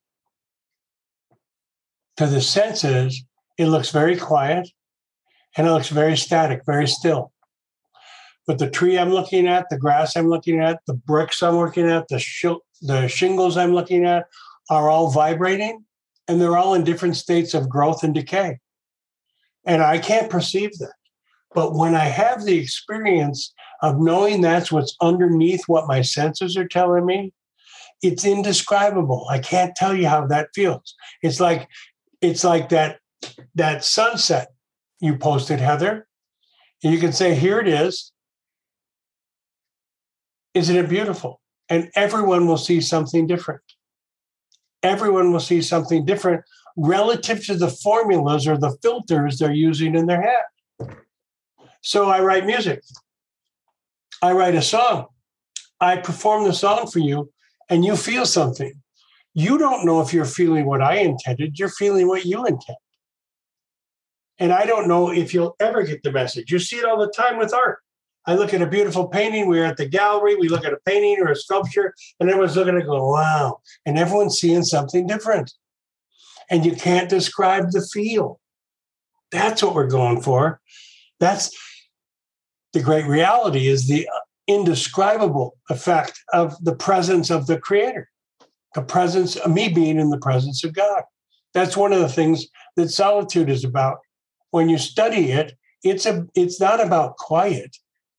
to 2.17 2.27
the 2.27 2.41
senses, 2.41 3.23
it 3.57 3.67
looks 3.67 3.91
very 3.91 4.17
quiet 4.17 4.69
and 5.57 5.67
it 5.67 5.71
looks 5.71 5.89
very 5.89 6.17
static, 6.17 6.61
very 6.65 6.87
still. 6.87 7.31
But 8.47 8.59
the 8.59 8.69
tree 8.69 8.97
I'm 8.97 9.09
looking 9.09 9.47
at, 9.47 9.69
the 9.69 9.77
grass 9.77 10.15
I'm 10.15 10.29
looking 10.29 10.61
at, 10.61 10.79
the 10.85 10.93
bricks 10.93 11.41
I'm 11.41 11.57
looking 11.57 11.89
at, 11.89 12.07
the, 12.09 12.19
sh- 12.19 12.45
the 12.81 13.07
shingles 13.07 13.57
I'm 13.57 13.73
looking 13.73 14.05
at 14.05 14.27
are 14.69 14.89
all 14.89 15.09
vibrating 15.09 15.83
and 16.27 16.39
they're 16.39 16.57
all 16.57 16.73
in 16.73 16.83
different 16.83 17.15
states 17.15 17.53
of 17.53 17.69
growth 17.69 18.03
and 18.03 18.13
decay. 18.13 18.59
And 19.65 19.81
I 19.81 19.97
can't 19.97 20.29
perceive 20.29 20.77
that. 20.77 20.93
But 21.53 21.73
when 21.73 21.95
I 21.95 22.05
have 22.05 22.43
the 22.43 22.59
experience 22.59 23.53
of 23.81 23.99
knowing 23.99 24.41
that's 24.41 24.71
what's 24.71 24.95
underneath 25.01 25.63
what 25.67 25.87
my 25.87 26.01
senses 26.01 26.57
are 26.57 26.67
telling 26.67 27.05
me, 27.05 27.33
it's 28.01 28.25
indescribable. 28.25 29.25
I 29.29 29.39
can't 29.39 29.75
tell 29.75 29.95
you 29.95 30.07
how 30.07 30.27
that 30.27 30.49
feels. 30.53 30.95
It's 31.21 31.39
like 31.39 31.67
it's 32.21 32.43
like 32.43 32.69
that 32.69 32.99
that 33.55 33.83
sunset 33.83 34.49
you 34.99 35.17
posted, 35.17 35.59
Heather. 35.59 36.07
And 36.83 36.93
you 36.93 36.99
can 36.99 37.13
say, 37.13 37.35
here 37.35 37.59
it 37.59 37.67
is. 37.67 38.11
Isn't 40.53 40.75
it 40.75 40.89
beautiful? 40.89 41.41
And 41.69 41.89
everyone 41.95 42.47
will 42.47 42.57
see 42.57 42.79
something 42.79 43.27
different. 43.27 43.61
Everyone 44.83 45.31
will 45.31 45.39
see 45.39 45.61
something 45.61 46.05
different 46.05 46.43
relative 46.77 47.45
to 47.45 47.55
the 47.55 47.69
formulas 47.69 48.47
or 48.47 48.57
the 48.57 48.77
filters 48.81 49.39
they're 49.39 49.51
using 49.51 49.95
in 49.95 50.05
their 50.05 50.21
head. 50.21 50.95
So 51.81 52.09
I 52.09 52.21
write 52.21 52.45
music. 52.45 52.83
I 54.21 54.31
write 54.31 54.55
a 54.55 54.61
song. 54.61 55.07
I 55.79 55.97
perform 55.97 56.43
the 56.45 56.53
song 56.53 56.87
for 56.87 56.99
you 56.99 57.31
and 57.69 57.83
you 57.83 57.95
feel 57.95 58.25
something. 58.25 58.73
You 59.33 59.57
don't 59.57 59.85
know 59.85 60.01
if 60.01 60.13
you're 60.13 60.25
feeling 60.25 60.65
what 60.65 60.81
I 60.81 60.97
intended, 60.97 61.59
you're 61.59 61.69
feeling 61.69 62.07
what 62.07 62.25
you 62.25 62.45
intend. 62.45 62.77
And 64.39 64.51
I 64.51 64.65
don't 64.65 64.87
know 64.87 65.11
if 65.11 65.33
you'll 65.33 65.55
ever 65.59 65.83
get 65.83 66.03
the 66.03 66.11
message. 66.11 66.51
You 66.51 66.59
see 66.59 66.77
it 66.77 66.85
all 66.85 66.99
the 66.99 67.11
time 67.11 67.37
with 67.37 67.53
art. 67.53 67.79
I 68.27 68.35
look 68.35 68.53
at 68.53 68.61
a 68.61 68.67
beautiful 68.67 69.07
painting. 69.07 69.47
We're 69.47 69.65
at 69.65 69.77
the 69.77 69.87
gallery. 69.87 70.35
We 70.35 70.49
look 70.49 70.65
at 70.65 70.73
a 70.73 70.79
painting 70.85 71.17
or 71.19 71.31
a 71.31 71.35
sculpture, 71.35 71.93
and 72.19 72.29
everyone's 72.29 72.55
looking 72.55 72.75
at 72.75 72.85
go, 72.85 73.11
wow. 73.11 73.59
And 73.85 73.97
everyone's 73.97 74.39
seeing 74.39 74.63
something 74.63 75.05
different. 75.05 75.53
And 76.49 76.65
you 76.65 76.75
can't 76.75 77.09
describe 77.09 77.71
the 77.71 77.87
feel. 77.93 78.39
That's 79.31 79.61
what 79.61 79.75
we're 79.75 79.87
going 79.87 80.21
for. 80.21 80.59
That's 81.19 81.55
the 82.73 82.81
great 82.81 83.05
reality 83.05 83.67
is 83.67 83.87
the 83.87 84.07
uh, 84.07 84.19
indescribable 84.47 85.57
effect 85.69 86.19
of 86.33 86.61
the 86.63 86.75
presence 86.75 87.29
of 87.29 87.47
the 87.47 87.59
creator, 87.59 88.09
the 88.73 88.81
presence 88.81 89.35
of 89.37 89.51
me 89.51 89.69
being 89.69 89.99
in 89.99 90.09
the 90.09 90.19
presence 90.19 90.63
of 90.63 90.73
God. 90.73 91.03
That's 91.53 91.77
one 91.77 91.93
of 91.93 91.99
the 91.99 92.09
things 92.09 92.47
that 92.75 92.89
solitude 92.89 93.49
is 93.49 93.63
about. 93.63 93.99
When 94.55 94.69
you 94.69 94.77
study 94.77 95.33
it, 95.33 95.57
it's 95.83 96.05
a 96.05 96.25
it's 96.33 96.61
not 96.61 96.79
about 96.79 97.17
quiet 97.17 97.75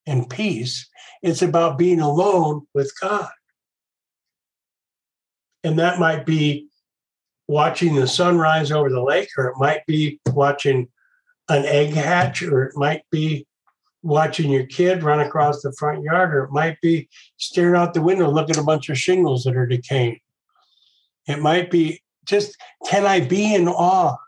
and 0.07 0.29
peace. 0.29 0.87
It's 1.23 1.41
about 1.41 1.79
being 1.79 1.99
alone 1.99 2.67
with 2.75 2.93
God. 3.01 3.31
And 5.65 5.79
that 5.79 5.99
might 5.99 6.27
be 6.27 6.69
watching 7.49 7.95
the 7.95 8.07
sunrise 8.07 8.71
over 8.71 8.91
the 8.91 9.03
lake, 9.03 9.31
or 9.39 9.47
it 9.47 9.57
might 9.57 9.87
be 9.87 10.21
watching 10.27 10.89
an 11.49 11.65
egg 11.65 11.95
hatch, 11.95 12.43
or 12.43 12.65
it 12.65 12.77
might 12.77 13.05
be 13.11 13.47
watching 14.03 14.51
your 14.51 14.67
kid 14.67 15.03
run 15.03 15.21
across 15.21 15.63
the 15.63 15.73
front 15.79 16.03
yard, 16.03 16.35
or 16.35 16.45
it 16.45 16.51
might 16.51 16.79
be 16.83 17.09
staring 17.39 17.77
out 17.77 17.95
the 17.95 18.03
window, 18.03 18.31
looking 18.31 18.57
at 18.57 18.63
a 18.63 18.67
bunch 18.67 18.91
of 18.91 18.99
shingles 18.99 19.45
that 19.45 19.57
are 19.57 19.67
decaying. 19.67 20.21
It 21.27 21.41
might 21.41 21.71
be 21.71 22.03
just, 22.27 22.59
can 22.87 23.07
I 23.07 23.21
be 23.21 23.55
in 23.55 23.69
awe? 23.69 24.19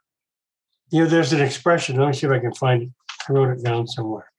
You 0.91 1.05
know, 1.05 1.07
there's 1.07 1.33
an 1.33 1.41
expression. 1.41 1.97
Let 1.97 2.09
me 2.09 2.13
see 2.15 2.27
if 2.27 2.33
I 2.33 2.39
can 2.39 2.55
find 2.55 2.83
it. 2.83 2.91
I 3.29 3.33
wrote 3.33 3.59
it 3.59 3.63
down 3.63 3.87
somewhere. 3.87 4.31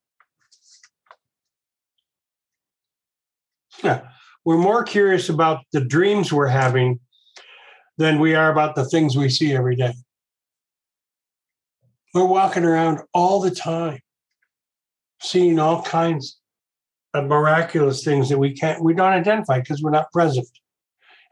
Yeah. 3.83 4.01
We're 4.45 4.57
more 4.57 4.83
curious 4.83 5.29
about 5.29 5.63
the 5.73 5.81
dreams 5.81 6.33
we're 6.33 6.47
having 6.47 6.99
than 7.97 8.19
we 8.19 8.33
are 8.33 8.51
about 8.51 8.75
the 8.75 8.85
things 8.85 9.15
we 9.15 9.29
see 9.29 9.53
every 9.53 9.75
day. 9.75 9.93
We're 12.13 12.25
walking 12.25 12.63
around 12.63 13.01
all 13.13 13.41
the 13.41 13.51
time, 13.51 13.99
seeing 15.21 15.59
all 15.59 15.83
kinds 15.83 16.39
of 17.13 17.25
miraculous 17.25 18.03
things 18.03 18.29
that 18.29 18.39
we 18.39 18.53
can't, 18.53 18.83
we 18.83 18.93
don't 18.93 19.11
identify 19.11 19.59
because 19.59 19.81
we're 19.81 19.91
not 19.91 20.11
present. 20.11 20.47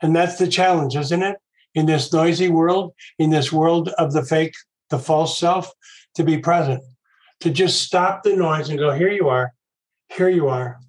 And 0.01 0.15
that's 0.15 0.37
the 0.37 0.47
challenge, 0.47 0.95
isn't 0.95 1.23
it? 1.23 1.37
In 1.73 1.85
this 1.85 2.13
noisy 2.13 2.49
world, 2.49 2.93
in 3.17 3.29
this 3.29 3.51
world 3.51 3.89
of 3.97 4.13
the 4.13 4.23
fake, 4.23 4.53
the 4.89 4.99
false 4.99 5.37
self, 5.37 5.71
to 6.15 6.23
be 6.23 6.37
present, 6.37 6.83
to 7.41 7.49
just 7.49 7.83
stop 7.83 8.23
the 8.23 8.35
noise 8.35 8.69
and 8.69 8.79
go, 8.79 8.91
here 8.91 9.11
you 9.11 9.29
are, 9.29 9.53
here 10.09 10.29
you 10.29 10.47
are, 10.47 10.79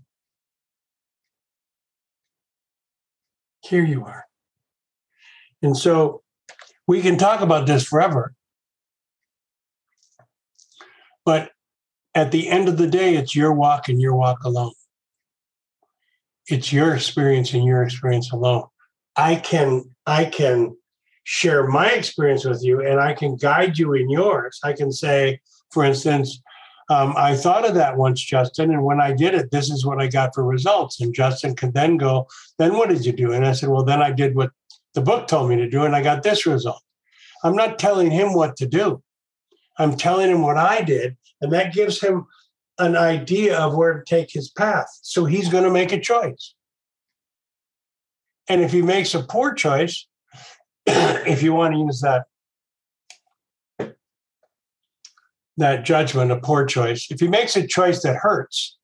here 3.61 3.85
you 3.85 4.05
are. 4.05 4.25
And 5.63 5.77
so 5.77 6.23
we 6.87 7.03
can 7.03 7.19
talk 7.19 7.41
about 7.41 7.67
this 7.67 7.85
forever. 7.85 8.33
But 11.25 11.51
at 12.15 12.31
the 12.33 12.49
end 12.49 12.69
of 12.69 12.79
the 12.79 12.87
day, 12.87 13.17
it's 13.17 13.37
your 13.37 13.53
walk 13.53 13.89
and 13.89 14.01
your 14.01 14.15
walk 14.15 14.45
alone. 14.45 14.73
It's 16.47 16.73
your 16.73 16.95
experience 16.95 17.53
and 17.53 17.65
your 17.65 17.83
experience 17.83 18.33
alone. 18.33 18.65
I 19.15 19.37
can 19.37 19.95
I 20.07 20.25
can 20.25 20.77
share 21.31 21.67
my 21.67 21.91
experience 21.91 22.47
with 22.47 22.65
you 22.65 22.81
and 22.81 22.99
I 22.99 23.13
can 23.13 23.37
guide 23.37 23.77
you 23.77 23.93
in 23.93 24.09
yours. 24.09 24.59
I 24.65 24.73
can 24.73 24.91
say, 24.91 25.41
for 25.71 25.85
instance, 25.85 26.41
um, 26.89 27.13
I 27.19 27.37
thought 27.37 27.69
of 27.69 27.75
that 27.75 27.99
once, 27.99 28.23
Justin, 28.23 28.71
and 28.71 28.83
when 28.83 28.99
I 28.99 29.13
did 29.13 29.35
it, 29.35 29.51
this 29.51 29.69
is 29.69 29.85
what 29.85 30.01
I 30.01 30.07
got 30.07 30.35
for 30.35 30.43
results. 30.43 31.03
And 31.03 31.13
Justin 31.13 31.55
could 31.55 31.75
then 31.75 31.99
go, 31.99 32.27
then 32.57 32.79
what 32.79 32.89
did 32.89 33.05
you 33.05 33.13
do? 33.13 33.35
And 33.35 33.45
I 33.45 33.53
said, 33.53 33.69
well, 33.69 33.85
then 33.85 34.01
I 34.01 34.11
did 34.11 34.35
what 34.35 34.53
the 34.95 35.03
book 35.03 35.29
told 35.29 35.51
me 35.51 35.57
to 35.57 35.69
do, 35.69 35.85
and 35.85 35.95
I 35.95 36.03
got 36.03 36.23
this 36.23 36.47
result. 36.47 36.81
I'm 37.45 37.55
not 37.55 37.79
telling 37.79 38.11
him 38.11 38.33
what 38.33 38.57
to 38.57 38.67
do. 38.67 39.03
I'm 39.79 39.99
telling 39.99 40.31
him 40.31 40.41
what 40.41 40.57
I 40.57 40.81
did, 40.81 41.19
and 41.43 41.53
that 41.53 41.75
gives 41.75 42.01
him 42.01 42.27
an 42.79 42.97
idea 42.97 43.59
of 43.59 43.77
where 43.77 43.99
to 43.99 44.05
take 44.07 44.33
his 44.33 44.49
path. 44.49 44.89
So 45.03 45.27
he's 45.27 45.51
going 45.51 45.65
to 45.65 45.71
make 45.71 45.93
a 45.93 46.01
choice. 46.01 46.55
And 48.49 48.63
if 48.63 48.73
he 48.73 48.81
makes 48.81 49.15
a 49.15 49.23
poor 49.23 49.53
choice, 49.53 50.08
if 51.27 51.43
you 51.43 51.53
want 51.53 51.75
to 51.75 51.81
use 51.81 52.01
that 52.01 52.25
that 55.59 55.85
judgment, 55.85 56.31
a 56.31 56.39
poor 56.39 56.65
choice. 56.65 57.09
If 57.11 57.19
he 57.21 57.27
makes 57.27 57.57
a 57.57 57.67
choice 57.67 58.03
that 58.03 58.17
hurts, 58.17 58.77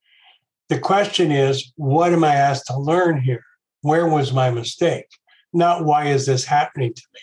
the 0.68 0.78
question 0.78 1.30
is, 1.30 1.72
what 1.76 2.12
am 2.12 2.24
I 2.24 2.34
asked 2.34 2.66
to 2.66 2.76
learn 2.76 3.20
here? 3.20 3.44
Where 3.82 4.08
was 4.08 4.32
my 4.32 4.50
mistake? 4.50 5.06
Not 5.52 5.84
why 5.84 6.06
is 6.06 6.26
this 6.26 6.44
happening 6.44 6.92
to 6.92 7.02
me? 7.14 7.20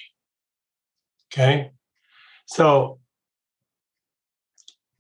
Okay. 1.34 1.72
So 2.46 3.00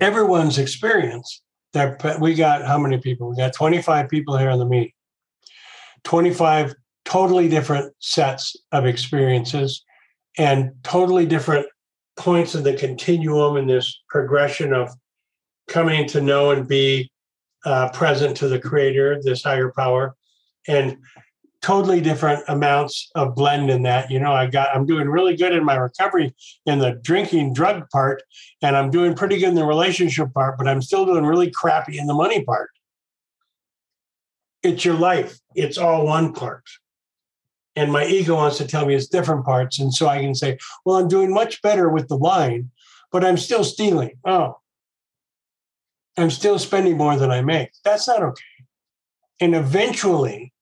everyone's 0.01 0.57
experience 0.57 1.41
that 1.73 2.19
we 2.19 2.33
got 2.33 2.65
how 2.65 2.77
many 2.77 2.97
people? 2.97 3.29
We 3.29 3.37
got 3.37 3.53
25 3.53 4.09
people 4.09 4.37
here 4.37 4.49
in 4.49 4.59
the 4.59 4.65
meeting. 4.65 4.91
25 6.03 6.75
totally 7.05 7.49
different 7.49 7.93
sets 7.99 8.55
of 8.71 8.85
experiences 8.85 9.83
and 10.37 10.71
totally 10.83 11.25
different 11.25 11.67
points 12.17 12.55
in 12.55 12.63
the 12.63 12.73
continuum 12.73 13.57
in 13.57 13.67
this 13.67 14.01
progression 14.09 14.73
of 14.73 14.89
coming 15.67 16.07
to 16.07 16.21
know 16.21 16.51
and 16.51 16.67
be 16.67 17.09
uh, 17.65 17.89
present 17.89 18.35
to 18.37 18.47
the 18.47 18.59
creator, 18.59 19.19
this 19.21 19.43
higher 19.43 19.71
power, 19.75 20.15
and 20.67 20.97
totally 21.61 22.01
different 22.01 22.43
amounts 22.47 23.09
of 23.15 23.35
blend 23.35 23.69
in 23.69 23.83
that. 23.83 24.09
You 24.09 24.19
know, 24.19 24.33
I 24.33 24.47
got 24.47 24.75
I'm 24.75 24.85
doing 24.85 25.07
really 25.07 25.35
good 25.35 25.53
in 25.53 25.63
my 25.63 25.75
recovery 25.75 26.33
in 26.65 26.79
the 26.79 26.99
drinking 27.03 27.53
drug 27.53 27.89
part, 27.89 28.23
and 28.61 28.75
I'm 28.75 28.89
doing 28.89 29.15
pretty 29.15 29.37
good 29.37 29.49
in 29.49 29.55
the 29.55 29.65
relationship 29.65 30.33
part, 30.33 30.57
but 30.57 30.67
I'm 30.67 30.81
still 30.81 31.05
doing 31.05 31.25
really 31.25 31.51
crappy 31.51 31.97
in 31.97 32.07
the 32.07 32.13
money 32.13 32.43
part. 32.43 32.71
It's 34.63 34.85
your 34.85 34.95
life. 34.95 35.39
It's 35.55 35.77
all 35.77 36.05
one 36.05 36.33
part 36.33 36.63
and 37.75 37.91
my 37.91 38.05
ego 38.05 38.35
wants 38.35 38.57
to 38.57 38.67
tell 38.67 38.85
me 38.85 38.95
it's 38.95 39.07
different 39.07 39.45
parts. 39.45 39.79
And 39.79 39.93
so 39.93 40.07
i 40.07 40.19
can 40.19 40.35
say 40.35 40.57
well 40.85 40.97
i'm 40.97 41.07
doing 41.07 41.33
much 41.33 41.61
better 41.61 41.89
with 41.89 42.07
the 42.07 42.17
line 42.17 42.71
but 43.11 43.25
i'm 43.25 43.37
still 43.37 43.63
stealing. 43.63 44.17
Oh. 44.25 44.57
I'm 46.17 46.29
still 46.29 46.59
spending 46.59 46.97
more 46.97 47.15
than 47.15 47.31
i 47.31 47.41
make. 47.41 47.71
That's 47.83 48.07
not 48.07 48.23
okay. 48.23 48.43
And 49.39 49.55
eventually 49.55 50.53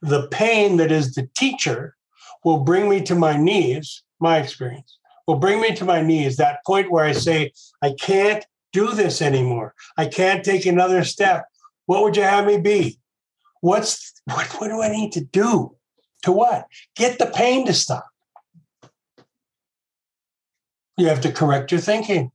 the 0.00 0.28
pain 0.28 0.76
that 0.78 0.90
is 0.90 1.14
the 1.14 1.28
teacher 1.36 1.96
will 2.44 2.58
bring 2.58 2.88
me 2.88 3.02
to 3.02 3.14
my 3.14 3.36
knees 3.36 4.02
my 4.20 4.38
experience 4.38 4.98
will 5.26 5.36
bring 5.36 5.60
me 5.60 5.74
to 5.74 5.84
my 5.84 6.00
knees 6.02 6.36
that 6.36 6.64
point 6.66 6.90
where 6.90 7.04
i 7.04 7.12
say 7.12 7.52
i 7.82 7.92
can't 8.00 8.44
do 8.72 8.92
this 8.92 9.22
anymore. 9.22 9.74
I 9.96 10.06
can't 10.06 10.44
take 10.44 10.66
another 10.66 11.04
step. 11.04 11.44
What 11.86 12.02
would 12.02 12.16
you 12.16 12.22
have 12.22 12.46
me 12.46 12.58
be? 12.58 12.98
What's 13.60 14.12
what, 14.24 14.46
what 14.60 14.68
do 14.68 14.82
i 14.82 14.88
need 14.88 15.12
to 15.12 15.24
do 15.24 15.76
to 16.22 16.32
what? 16.32 16.66
Get 16.96 17.18
the 17.18 17.26
pain 17.26 17.66
to 17.66 17.74
stop. 17.74 18.06
You 20.96 21.06
have 21.06 21.20
to 21.22 21.32
correct 21.32 21.72
your 21.72 21.80
thinking. 21.80 22.30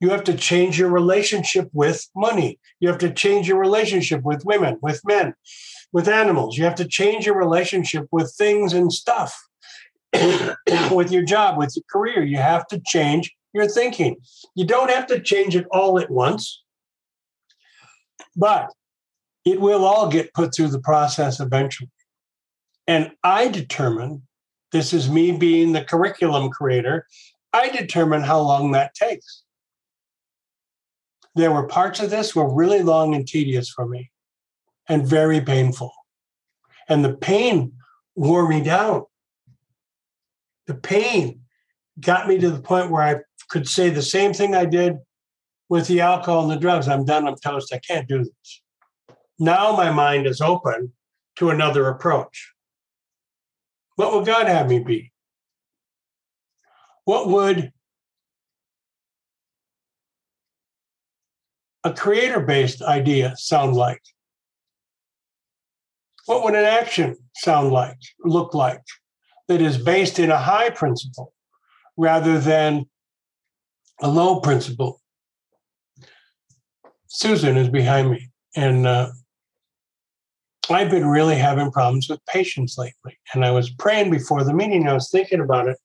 You 0.00 0.10
have 0.10 0.24
to 0.24 0.36
change 0.36 0.78
your 0.78 0.90
relationship 0.90 1.70
with 1.72 2.08
money. 2.14 2.58
You 2.80 2.88
have 2.88 2.98
to 2.98 3.12
change 3.12 3.46
your 3.46 3.58
relationship 3.58 4.22
with 4.24 4.44
women, 4.44 4.78
with 4.82 5.00
men, 5.04 5.34
with 5.92 6.08
animals. 6.08 6.58
You 6.58 6.64
have 6.64 6.74
to 6.76 6.88
change 6.88 7.24
your 7.24 7.36
relationship 7.36 8.08
with 8.10 8.34
things 8.36 8.72
and 8.72 8.92
stuff, 8.92 9.40
with 10.90 11.12
your 11.12 11.22
job, 11.22 11.56
with 11.56 11.76
your 11.76 11.84
career. 11.88 12.24
You 12.24 12.38
have 12.38 12.66
to 12.68 12.80
change 12.84 13.32
your 13.52 13.68
thinking. 13.68 14.16
You 14.56 14.66
don't 14.66 14.90
have 14.90 15.06
to 15.06 15.20
change 15.20 15.54
it 15.54 15.66
all 15.70 15.98
at 16.00 16.10
once, 16.10 16.62
but 18.34 18.72
it 19.44 19.60
will 19.60 19.84
all 19.84 20.08
get 20.08 20.34
put 20.34 20.54
through 20.54 20.68
the 20.68 20.80
process 20.80 21.40
eventually. 21.40 21.90
And 22.92 23.12
I 23.24 23.48
determine 23.48 24.20
this 24.70 24.92
is 24.92 25.08
me 25.08 25.32
being 25.32 25.72
the 25.72 25.82
curriculum 25.82 26.50
creator. 26.50 27.06
I 27.50 27.70
determine 27.70 28.20
how 28.20 28.40
long 28.40 28.72
that 28.72 28.94
takes. 28.94 29.44
There 31.34 31.52
were 31.52 31.66
parts 31.66 32.00
of 32.00 32.10
this 32.10 32.36
were 32.36 32.54
really 32.54 32.82
long 32.82 33.14
and 33.14 33.26
tedious 33.26 33.70
for 33.70 33.88
me 33.88 34.10
and 34.90 35.06
very 35.06 35.40
painful. 35.40 35.90
And 36.86 37.02
the 37.02 37.14
pain 37.14 37.72
wore 38.14 38.46
me 38.46 38.60
down. 38.62 39.04
The 40.66 40.74
pain 40.74 41.40
got 41.98 42.28
me 42.28 42.38
to 42.40 42.50
the 42.50 42.60
point 42.60 42.90
where 42.90 43.04
I 43.04 43.20
could 43.48 43.66
say 43.66 43.88
the 43.88 44.02
same 44.02 44.34
thing 44.34 44.54
I 44.54 44.66
did 44.66 44.98
with 45.70 45.86
the 45.86 46.02
alcohol 46.02 46.42
and 46.42 46.50
the 46.50 46.60
drugs. 46.60 46.88
I'm 46.88 47.06
done. 47.06 47.26
I'm 47.26 47.36
toast. 47.36 47.72
I 47.72 47.78
can't 47.78 48.06
do 48.06 48.18
this. 48.18 48.62
Now 49.38 49.74
my 49.74 49.90
mind 49.90 50.26
is 50.26 50.42
open 50.42 50.92
to 51.36 51.48
another 51.48 51.88
approach. 51.88 52.51
What 54.02 54.14
would 54.14 54.26
God 54.26 54.48
have 54.48 54.68
me 54.68 54.80
be? 54.80 55.12
What 57.04 57.28
would 57.28 57.72
a 61.84 61.92
creator 61.92 62.40
based 62.40 62.82
idea 62.82 63.36
sound 63.36 63.76
like? 63.76 64.02
What 66.26 66.42
would 66.42 66.56
an 66.56 66.64
action 66.64 67.16
sound 67.36 67.70
like, 67.70 67.98
look 68.24 68.54
like, 68.54 68.82
that 69.46 69.62
is 69.62 69.78
based 69.78 70.18
in 70.18 70.32
a 70.32 70.36
high 70.36 70.70
principle 70.70 71.32
rather 71.96 72.40
than 72.40 72.86
a 74.00 74.08
low 74.08 74.40
principle? 74.40 75.00
Susan 77.06 77.56
is 77.56 77.68
behind 77.68 78.10
me, 78.10 78.30
and 78.56 78.84
uh, 78.84 79.12
I've 80.70 80.90
been 80.90 81.06
really 81.06 81.36
having 81.36 81.70
problems 81.70 82.08
with 82.08 82.24
patience 82.26 82.78
lately. 82.78 83.18
And 83.34 83.44
I 83.44 83.50
was 83.50 83.70
praying 83.70 84.10
before 84.10 84.44
the 84.44 84.54
meeting. 84.54 84.86
I 84.86 84.94
was 84.94 85.10
thinking 85.10 85.40
about 85.40 85.68
it, 85.68 85.78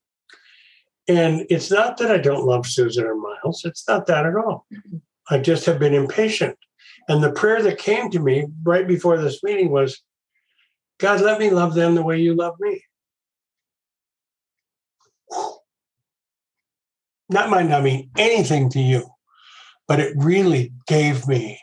and 1.07 1.45
it's 1.49 1.71
not 1.71 1.97
that 1.97 2.11
I 2.11 2.17
don't 2.17 2.45
love 2.45 2.67
Susan 2.67 3.05
or 3.05 3.15
Miles. 3.15 3.63
It's 3.63 3.87
not 3.87 4.07
that 4.07 4.25
at 4.25 4.35
all. 4.35 4.65
Mm-hmm. 4.73 4.97
I 5.29 5.39
just 5.39 5.65
have 5.65 5.79
been 5.79 5.93
impatient. 5.93 6.57
And 7.07 7.23
the 7.23 7.31
prayer 7.31 7.61
that 7.63 7.77
came 7.77 8.09
to 8.11 8.19
me 8.19 8.47
right 8.63 8.87
before 8.87 9.17
this 9.17 9.41
meeting 9.43 9.69
was, 9.69 10.01
God, 10.99 11.21
let 11.21 11.39
me 11.39 11.49
love 11.49 11.73
them 11.73 11.95
the 11.95 12.03
way 12.03 12.19
you 12.19 12.33
love 12.35 12.55
me. 12.59 12.83
That 17.29 17.49
might 17.49 17.67
not 17.67 17.83
mean 17.83 18.09
anything 18.17 18.69
to 18.71 18.79
you, 18.79 19.05
but 19.87 19.99
it 19.99 20.13
really 20.17 20.73
gave 20.87 21.27
me 21.27 21.59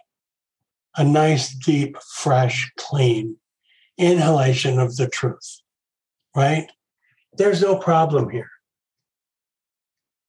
a 0.96 1.04
nice, 1.04 1.54
deep, 1.54 1.96
fresh, 2.16 2.70
clean 2.76 3.37
inhalation 3.98 4.78
of 4.78 4.96
the 4.96 5.09
truth, 5.09 5.61
right? 6.37 6.70
There's 7.37 7.62
no 7.62 7.76
problem 7.76 8.30
here. 8.30 8.50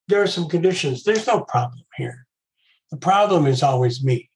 There 0.07 0.21
are 0.21 0.27
some 0.27 0.47
conditions. 0.47 1.03
There's 1.03 1.27
no 1.27 1.41
problem 1.41 1.83
here. 1.97 2.27
The 2.91 2.97
problem 2.97 3.47
is 3.47 3.63
always 3.63 4.03
me. 4.03 4.29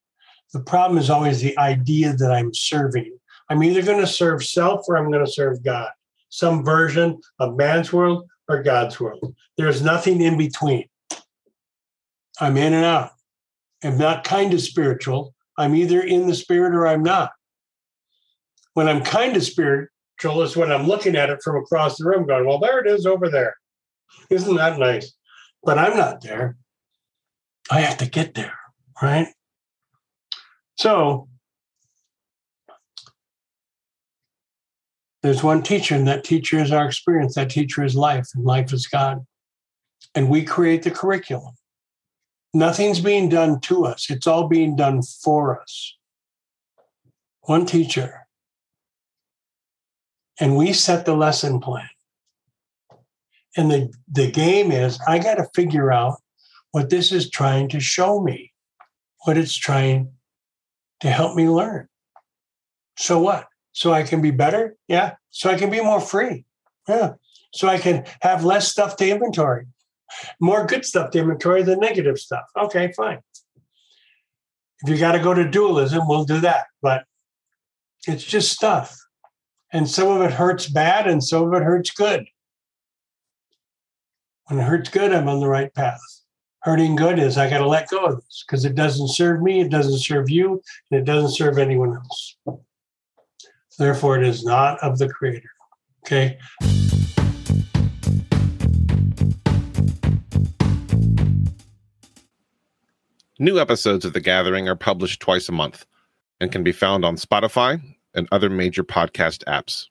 The 0.54 0.62
problem 0.62 0.98
is 0.98 1.10
always 1.10 1.42
the 1.42 1.58
idea 1.60 2.14
that 2.14 2.32
I'm 2.32 2.54
serving. 2.54 3.16
I'm 3.50 3.64
either 3.64 3.84
going 3.84 4.02
to 4.02 4.08
serve 4.08 4.44
self 4.44 4.86
or 4.88 4.98
I'm 4.98 5.12
going 5.12 5.26
to 5.26 5.32
serve 5.32 5.64
God, 5.64 5.90
some 6.30 6.64
version 6.64 7.20
of 7.40 7.56
man's 7.56 7.94
world 7.94 8.28
or 8.48 8.64
God's 8.64 9.00
world. 9.00 9.36
There's 9.58 9.82
nothing 9.84 10.22
in 10.22 10.38
between. 10.38 10.86
I'm 12.40 12.58
in 12.58 12.74
and 12.74 12.86
out. 12.86 13.12
I'm 13.84 13.98
not 13.98 14.24
kind 14.24 14.54
of 14.54 14.62
spiritual. 14.62 15.36
I'm 15.60 15.76
either 15.76 16.02
in 16.02 16.26
the 16.26 16.34
spirit 16.34 16.74
or 16.74 16.88
I'm 16.88 17.04
not. 17.04 17.32
When 18.76 18.88
I'm 18.88 19.04
kind 19.04 19.36
of 19.36 19.44
spiritual 19.44 20.42
is 20.42 20.56
when 20.56 20.72
I'm 20.72 20.88
looking 20.88 21.18
at 21.18 21.30
it 21.30 21.44
from 21.44 21.58
across 21.58 21.98
the 21.98 22.06
room, 22.06 22.26
going, 22.26 22.46
well, 22.46 22.60
there 22.60 22.80
it 22.80 22.88
is 22.88 23.06
over 23.06 23.30
there. 23.30 23.56
Isn't 24.30 24.56
that 24.56 24.80
nice? 24.80 25.14
But 25.62 25.78
I'm 25.78 25.98
not 25.98 26.22
there. 26.22 26.56
I 27.70 27.82
have 27.82 27.98
to 27.98 28.10
get 28.10 28.36
there, 28.36 28.58
right? 29.02 29.28
So 30.78 31.28
there's 35.22 35.44
one 35.44 35.62
teacher, 35.62 35.94
and 35.94 36.08
that 36.08 36.24
teacher 36.24 36.58
is 36.58 36.72
our 36.72 36.86
experience. 36.86 37.36
That 37.36 37.50
teacher 37.50 37.84
is 37.84 37.96
life, 37.96 38.28
and 38.34 38.46
life 38.46 38.72
is 38.72 38.88
God. 38.88 39.26
And 40.16 40.30
we 40.30 40.44
create 40.46 40.84
the 40.84 40.92
curriculum. 40.92 41.54
Nothing's 42.54 43.00
being 43.00 43.30
done 43.30 43.60
to 43.62 43.86
us, 43.86 44.10
it's 44.10 44.28
all 44.28 44.48
being 44.48 44.76
done 44.76 45.02
for 45.02 45.62
us. 45.62 45.96
One 47.42 47.66
teacher. 47.66 48.28
And 50.40 50.56
we 50.56 50.74
set 50.74 51.06
the 51.06 51.16
lesson 51.16 51.60
plan. 51.60 51.90
And 53.58 53.70
the, 53.70 53.94
the 54.10 54.32
game 54.32 54.72
is 54.72 55.00
I 55.08 55.20
got 55.20 55.36
to 55.36 55.50
figure 55.54 55.92
out 55.92 56.18
what 56.72 56.90
this 56.90 57.12
is 57.12 57.30
trying 57.30 57.68
to 57.70 57.80
show 57.80 58.22
me, 58.22 58.54
what 59.26 59.38
it's 59.38 59.58
trying 59.58 60.12
to 61.02 61.10
help 61.10 61.36
me 61.36 61.50
learn. 61.50 61.88
So 62.98 63.20
what? 63.20 63.48
So 63.74 63.92
I 63.92 64.04
can 64.04 64.22
be 64.22 64.32
better? 64.32 64.76
Yeah. 64.88 65.16
So 65.30 65.50
I 65.50 65.56
can 65.56 65.70
be 65.70 65.82
more 65.82 66.02
free. 66.02 66.46
Yeah. 66.88 67.14
So 67.54 67.68
I 67.68 67.78
can 67.78 68.06
have 68.22 68.44
less 68.44 68.68
stuff 68.68 68.96
to 68.98 69.10
inventory 69.10 69.66
more 70.40 70.66
good 70.66 70.86
stuff 70.86 71.12
to 71.12 71.20
inventory 71.20 71.64
than 71.64 71.80
negative 71.80 72.18
stuff. 72.18 72.46
Okay, 72.58 72.92
fine. 72.96 73.20
If 74.82 74.90
you 74.90 74.98
got 74.98 75.12
to 75.14 75.20
go 75.20 75.34
to 75.34 75.50
dualism, 75.50 76.08
we'll 76.08 76.26
do 76.26 76.40
that. 76.42 76.68
But 76.82 77.04
it's 78.08 78.24
just 78.24 78.52
stuff. 78.52 78.96
And 79.72 79.90
some 79.90 80.08
of 80.08 80.22
it 80.22 80.32
hurts 80.32 80.68
bad 80.68 81.08
and 81.08 81.24
some 81.24 81.48
of 81.48 81.54
it 81.54 81.64
hurts 81.64 81.92
good. 81.92 82.26
When 84.48 84.60
it 84.60 84.64
hurts 84.64 84.90
good, 84.90 85.14
I'm 85.14 85.28
on 85.28 85.42
the 85.42 85.48
right 85.48 85.74
path. 85.74 86.00
Hurting 86.64 86.96
good 86.96 87.20
is 87.20 87.38
I 87.38 87.50
got 87.50 87.60
to 87.60 87.68
let 87.68 87.90
go 87.90 88.06
of 88.06 88.16
this 88.16 88.44
because 88.46 88.66
it 88.66 88.76
doesn't 88.76 89.10
serve 89.10 89.42
me, 89.42 89.62
it 89.62 89.70
doesn't 89.70 90.00
serve 90.00 90.30
you, 90.30 90.62
and 90.90 91.00
it 91.00 91.06
doesn't 91.06 91.32
serve 91.32 91.58
anyone 91.58 91.96
else. 91.96 92.38
Therefore, 93.78 94.18
it 94.18 94.28
is 94.28 94.44
not 94.44 94.78
of 94.80 94.98
the 94.98 95.08
Creator. 95.08 95.50
Okay. 96.06 96.38
New 103.42 103.58
episodes 103.58 104.04
of 104.04 104.12
The 104.12 104.20
Gathering 104.20 104.68
are 104.68 104.76
published 104.76 105.22
twice 105.22 105.48
a 105.48 105.54
month 105.54 105.86
and 106.42 106.52
can 106.52 106.62
be 106.62 106.74
found 106.74 107.06
on 107.06 107.16
Spotify 107.16 107.82
and 108.14 108.28
other 108.34 108.50
major 108.50 108.84
podcast 108.84 109.46
apps. 109.46 109.86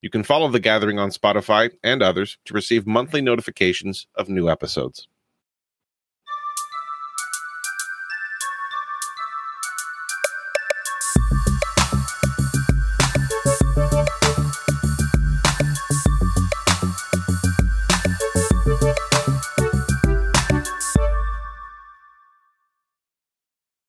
You 0.00 0.10
can 0.10 0.24
follow 0.24 0.48
The 0.48 0.58
Gathering 0.58 0.98
on 0.98 1.10
Spotify 1.10 1.70
and 1.84 2.02
others 2.02 2.38
to 2.44 2.54
receive 2.54 2.84
monthly 2.84 3.20
notifications 3.20 4.08
of 4.16 4.28
new 4.28 4.50
episodes. 4.50 5.06